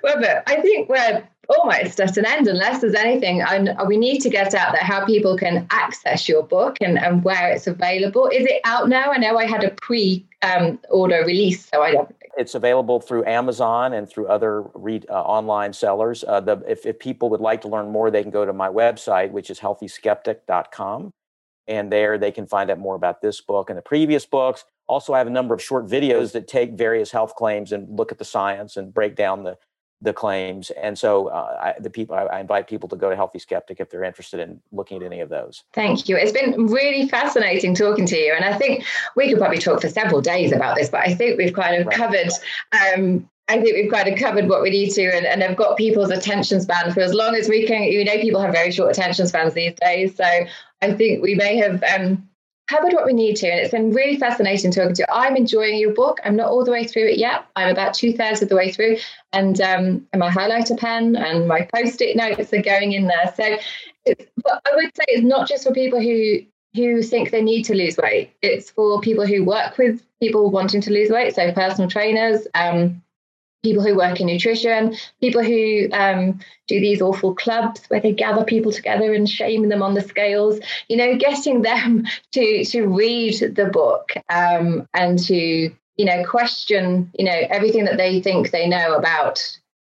robert 0.04 0.44
i 0.48 0.60
think 0.62 0.89
we're 0.89 1.28
almost 1.50 2.00
at 2.00 2.18
an 2.18 2.26
end 2.26 2.48
unless 2.48 2.82
there's 2.82 2.96
anything 2.96 3.41
and 3.41 3.76
we 3.88 3.98
need 3.98 4.20
to 4.20 4.30
get 4.30 4.54
out 4.56 4.72
there 4.72 4.82
how 4.82 5.06
people 5.06 5.38
can 5.38 5.68
access 5.70 6.28
your 6.28 6.41
book 6.41 6.78
and, 6.82 6.98
and 6.98 7.24
where 7.24 7.52
it's 7.52 7.68
available 7.68 8.28
is 8.28 8.46
it 8.46 8.62
out 8.63 8.89
now 8.89 9.12
i 9.12 9.18
know 9.18 9.38
i 9.38 9.46
had 9.46 9.63
a 9.63 9.70
pre 9.72 10.26
um, 10.46 10.80
order 10.89 11.24
release. 11.26 11.68
So 11.70 11.82
I 11.82 11.91
don't. 11.91 12.15
It's 12.38 12.56
available 12.56 13.00
through 13.00 13.26
Amazon 13.26 13.94
and 13.94 14.10
through 14.10 14.28
other 14.28 14.62
uh, 14.62 15.13
online 15.13 15.72
sellers. 15.72 16.26
Uh, 16.28 16.41
the, 16.41 16.62
if, 16.68 16.86
if 16.86 17.00
people 17.00 17.30
would 17.30 17.39
like 17.39 17.62
to 17.62 17.70
learn 17.70 17.89
more, 17.91 18.12
they 18.12 18.22
can 18.22 18.32
go 18.32 18.46
to 18.46 18.52
my 18.52 18.68
website, 18.68 19.32
which 19.32 19.50
is 19.50 19.60
healthyskeptic.com. 19.60 21.13
And 21.67 21.91
there 21.91 22.17
they 22.17 22.32
can 22.32 22.45
find 22.45 22.69
out 22.69 22.80
more 22.80 22.95
about 22.95 23.21
this 23.21 23.41
book 23.41 23.69
and 23.69 23.78
the 23.78 23.82
previous 23.82 24.25
books. 24.25 24.65
Also, 24.88 25.13
I 25.13 25.17
have 25.17 25.28
a 25.28 25.32
number 25.32 25.54
of 25.54 25.62
short 25.62 25.88
videos 25.88 26.32
that 26.34 26.47
take 26.47 26.73
various 26.73 27.12
health 27.12 27.36
claims 27.36 27.71
and 27.71 27.97
look 27.97 28.12
at 28.12 28.19
the 28.19 28.25
science 28.25 28.78
and 28.78 28.93
break 28.93 29.15
down 29.15 29.43
the 29.43 29.58
the 30.01 30.13
claims. 30.13 30.71
And 30.71 30.97
so, 30.97 31.28
uh, 31.28 31.58
I, 31.78 31.82
the 31.82 31.89
people 31.89 32.15
I, 32.15 32.23
I, 32.23 32.39
invite 32.39 32.67
people 32.67 32.89
to 32.89 32.95
go 32.95 33.10
to 33.10 33.15
Healthy 33.15 33.39
Skeptic 33.39 33.80
if 33.80 33.89
they're 33.89 34.04
interested 34.04 34.39
in 34.39 34.62
looking 34.71 34.97
at 34.97 35.04
any 35.04 35.21
of 35.21 35.30
those. 35.30 35.63
Thank 35.73 36.10
you. 36.10 36.17
It's 36.17 36.32
been 36.32 36.67
really 36.67 37.08
fascinating 37.08 37.75
talking 37.75 38.06
to 38.08 38.17
you, 38.17 38.34
and 38.34 38.45
I 38.45 38.58
think 38.58 38.86
we 39.15 39.30
could 39.30 39.39
probably 39.39 39.58
talk 39.58 39.82
for 39.82 39.89
several 39.89 40.21
days 40.21 40.51
about 40.51 40.75
this. 40.75 40.89
But 40.89 41.01
I 41.01 41.13
think 41.13 41.38
we've 41.38 41.54
kind 41.54 41.82
of 41.82 41.88
right. 41.88 41.95
covered. 41.95 42.30
Um, 42.71 43.30
I 43.48 43.62
think 43.62 43.76
we've 43.76 43.92
kind 43.92 44.08
of 44.08 44.18
covered 44.18 44.50
what 44.50 44.62
we 44.62 44.72
need 44.72 44.92
to, 44.92 45.04
and, 45.04 45.26
and 45.26 45.42
have 45.44 45.56
got 45.56 45.78
people's 45.78 46.10
attention 46.10 46.62
span 46.62 46.92
for 46.94 47.02
as 47.02 47.14
long 47.14 47.36
as 47.36 47.48
we 47.48 47.68
can. 47.68 47.84
You 47.84 48.04
know, 48.04 48.18
people 48.20 48.42
have 48.42 48.54
very 48.54 48.72
short 48.72 48.92
attention 48.92 49.28
spans 49.28 49.54
these 49.54 49.76
days, 49.82 50.16
so 50.16 50.26
I 50.82 50.94
think 50.94 51.22
we 51.22 51.36
may 51.36 51.58
have. 51.58 51.84
Um, 51.84 52.28
covered 52.68 52.94
what 52.94 53.06
we 53.06 53.14
need 53.14 53.36
to, 53.36 53.48
and 53.48 53.60
it's 53.60 53.72
been 53.72 53.92
really 53.92 54.18
fascinating 54.18 54.72
talking 54.72 54.96
to 54.96 55.02
you. 55.04 55.14
I'm 55.14 55.36
enjoying 55.36 55.78
your 55.78 55.94
book. 55.94 56.20
I'm 56.24 56.36
not 56.36 56.50
all 56.50 56.66
the 56.66 56.72
way 56.72 56.86
through 56.86 57.10
it 57.10 57.18
yet. 57.18 57.46
I'm 57.56 57.70
about 57.70 57.94
two 57.94 58.14
thirds 58.14 58.42
of 58.42 58.50
the 58.50 58.56
way 58.56 58.72
through, 58.72 58.98
and 59.34 59.60
um, 59.62 60.08
and 60.12 60.20
my 60.20 60.30
highlighter 60.30 60.78
pen 60.78 61.16
and 61.16 61.48
my 61.48 61.68
post-it 61.74 62.16
notes 62.16 62.52
are 62.54 62.62
going 62.62 62.94
in 62.94 63.08
there. 63.08 63.34
So, 63.36 63.58
but 64.44 64.62
I 64.66 64.76
would 64.76 64.96
say 64.96 65.04
it's 65.10 65.24
not 65.24 65.48
just 65.48 65.64
for 65.64 65.74
people 65.74 66.02
who 66.02 66.40
who 66.74 67.02
think 67.02 67.32
they 67.32 67.42
need 67.42 67.64
to 67.64 67.76
lose 67.76 67.98
weight. 67.98 68.34
It's 68.42 68.70
for 68.70 69.00
people 69.00 69.26
who 69.26 69.46
work 69.46 69.78
with 69.78 70.02
people 70.20 70.50
wanting 70.50 70.82
to 70.82 70.92
lose 70.92 71.10
weight, 71.10 71.36
so 71.36 71.52
personal 71.52 71.90
trainers, 71.90 72.48
um, 72.56 73.02
people 73.65 73.84
who 73.84 73.95
work 73.95 74.21
in 74.21 74.28
nutrition, 74.28 74.95
people 75.19 75.43
who 75.43 75.89
um, 75.91 76.39
do 76.67 76.80
these 76.80 77.01
awful 77.01 77.34
clubs 77.34 77.82
where 77.88 77.99
they 77.99 78.13
gather 78.13 78.43
people 78.43 78.71
together 78.71 79.12
and 79.13 79.28
shame 79.28 79.67
them 79.69 79.82
on 79.82 79.95
the 79.95 80.01
scales. 80.01 80.60
You 80.88 80.97
know, 80.97 81.17
getting 81.17 81.63
them 81.63 82.06
to 82.34 82.63
to 82.65 82.86
read 82.86 83.56
the 83.56 83.65
book 83.65 84.13
um, 84.30 84.88
and 84.93 85.17
to 85.25 85.36
you 85.97 86.06
know 86.06 86.23
question 86.25 87.12
you 87.17 87.25
know 87.25 87.41
everything 87.49 87.86
that 87.86 87.97
they 87.97 88.21
think 88.21 88.51
they 88.51 88.67
know 88.67 88.93
about 88.95 89.39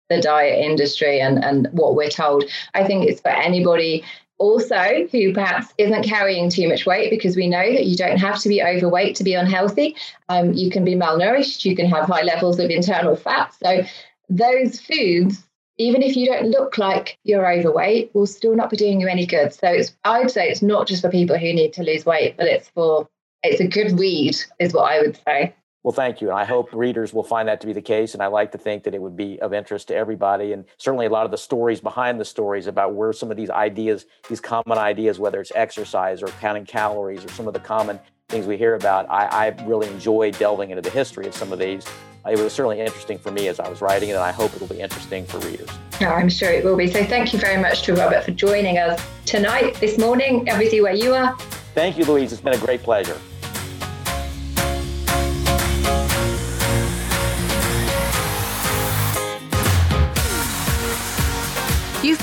the 0.09 0.19
diet 0.19 0.59
industry 0.59 1.21
and 1.21 1.43
and 1.43 1.67
what 1.71 1.95
we're 1.95 2.09
told. 2.09 2.43
I 2.73 2.83
think 2.85 3.07
it's 3.07 3.21
for 3.21 3.29
anybody 3.29 4.03
also 4.39 5.07
who 5.11 5.33
perhaps 5.33 5.73
isn't 5.77 6.03
carrying 6.03 6.49
too 6.49 6.67
much 6.67 6.85
weight 6.85 7.09
because 7.11 7.35
we 7.35 7.47
know 7.47 7.71
that 7.73 7.85
you 7.85 7.95
don't 7.95 8.17
have 8.17 8.39
to 8.39 8.49
be 8.49 8.63
overweight 8.63 9.15
to 9.17 9.23
be 9.23 9.33
unhealthy. 9.33 9.95
Um, 10.29 10.53
you 10.53 10.71
can 10.71 10.83
be 10.83 10.95
malnourished, 10.95 11.65
you 11.65 11.75
can 11.75 11.85
have 11.87 12.05
high 12.05 12.23
levels 12.23 12.59
of 12.59 12.69
internal 12.69 13.15
fat. 13.15 13.53
So, 13.61 13.83
those 14.29 14.79
foods, 14.79 15.43
even 15.77 16.01
if 16.01 16.15
you 16.15 16.27
don't 16.27 16.49
look 16.49 16.77
like 16.77 17.17
you're 17.23 17.51
overweight, 17.51 18.13
will 18.13 18.27
still 18.27 18.55
not 18.55 18.69
be 18.69 18.77
doing 18.77 19.01
you 19.01 19.07
any 19.07 19.25
good. 19.25 19.53
So, 19.53 19.67
it's, 19.67 19.95
I'd 20.03 20.31
say 20.31 20.49
it's 20.49 20.61
not 20.61 20.87
just 20.87 21.01
for 21.01 21.09
people 21.09 21.37
who 21.37 21.53
need 21.53 21.73
to 21.73 21.83
lose 21.83 22.05
weight, 22.05 22.35
but 22.37 22.47
it's 22.47 22.69
for 22.69 23.07
it's 23.43 23.61
a 23.61 23.67
good 23.67 23.99
read, 23.99 24.35
is 24.59 24.73
what 24.73 24.91
I 24.91 25.01
would 25.01 25.17
say. 25.25 25.55
Well, 25.83 25.93
thank 25.93 26.19
you. 26.19 26.29
And 26.29 26.37
I 26.37 26.43
hope 26.43 26.73
readers 26.73 27.13
will 27.13 27.23
find 27.23 27.47
that 27.47 27.61
to 27.61 27.67
be 27.67 27.71
the 27.71 27.81
case. 27.81 28.13
And 28.13 28.21
I 28.21 28.27
like 28.27 28.51
to 28.51 28.57
think 28.57 28.83
that 28.83 28.93
it 28.93 29.01
would 29.01 29.15
be 29.15 29.39
of 29.39 29.53
interest 29.53 29.87
to 29.87 29.95
everybody. 29.95 30.51
And 30.51 30.65
certainly 30.77 31.05
a 31.05 31.09
lot 31.09 31.23
of 31.23 31.31
the 31.31 31.37
stories 31.37 31.79
behind 31.79 32.19
the 32.19 32.25
stories 32.25 32.67
about 32.67 32.95
where 32.95 33.13
some 33.13 33.31
of 33.31 33.37
these 33.37 33.49
ideas, 33.49 34.05
these 34.27 34.41
common 34.41 34.77
ideas, 34.77 35.19
whether 35.19 35.39
it's 35.39 35.53
exercise 35.55 36.21
or 36.21 36.27
counting 36.41 36.65
calories 36.65 37.23
or 37.23 37.29
some 37.29 37.47
of 37.47 37.53
the 37.53 37.61
common 37.61 37.97
things 38.27 38.45
we 38.45 38.57
hear 38.57 38.75
about, 38.75 39.09
I, 39.09 39.25
I 39.25 39.47
really 39.63 39.87
enjoy 39.87 40.31
delving 40.31 40.71
into 40.71 40.81
the 40.81 40.89
history 40.89 41.27
of 41.27 41.33
some 41.33 41.53
of 41.53 41.59
these. 41.59 41.85
It 42.27 42.37
was 42.37 42.51
certainly 42.51 42.81
interesting 42.81 43.17
for 43.17 43.31
me 43.31 43.47
as 43.47 43.61
I 43.61 43.69
was 43.69 43.81
writing 43.81 44.09
it, 44.09 44.13
and 44.13 44.21
I 44.21 44.31
hope 44.31 44.53
it 44.53 44.59
will 44.59 44.67
be 44.67 44.81
interesting 44.81 45.25
for 45.25 45.39
readers. 45.39 45.69
No, 46.01 46.09
I'm 46.09 46.29
sure 46.29 46.51
it 46.51 46.63
will 46.63 46.75
be. 46.75 46.87
So 46.87 47.03
thank 47.05 47.33
you 47.33 47.39
very 47.39 47.59
much 47.59 47.83
to 47.83 47.95
Robert 47.95 48.25
for 48.25 48.31
joining 48.31 48.77
us 48.77 49.01
tonight, 49.25 49.75
this 49.75 49.97
morning, 49.97 50.47
everything 50.47 50.83
where 50.83 50.93
you 50.93 51.15
are. 51.15 51.35
Thank 51.73 51.97
you, 51.97 52.03
Louise. 52.03 52.33
It's 52.33 52.41
been 52.41 52.53
a 52.53 52.57
great 52.57 52.83
pleasure. 52.83 53.17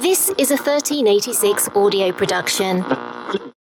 This 0.00 0.30
is 0.38 0.52
a 0.52 0.56
1386 0.56 1.68
audio 1.74 2.12
production. 2.12 2.84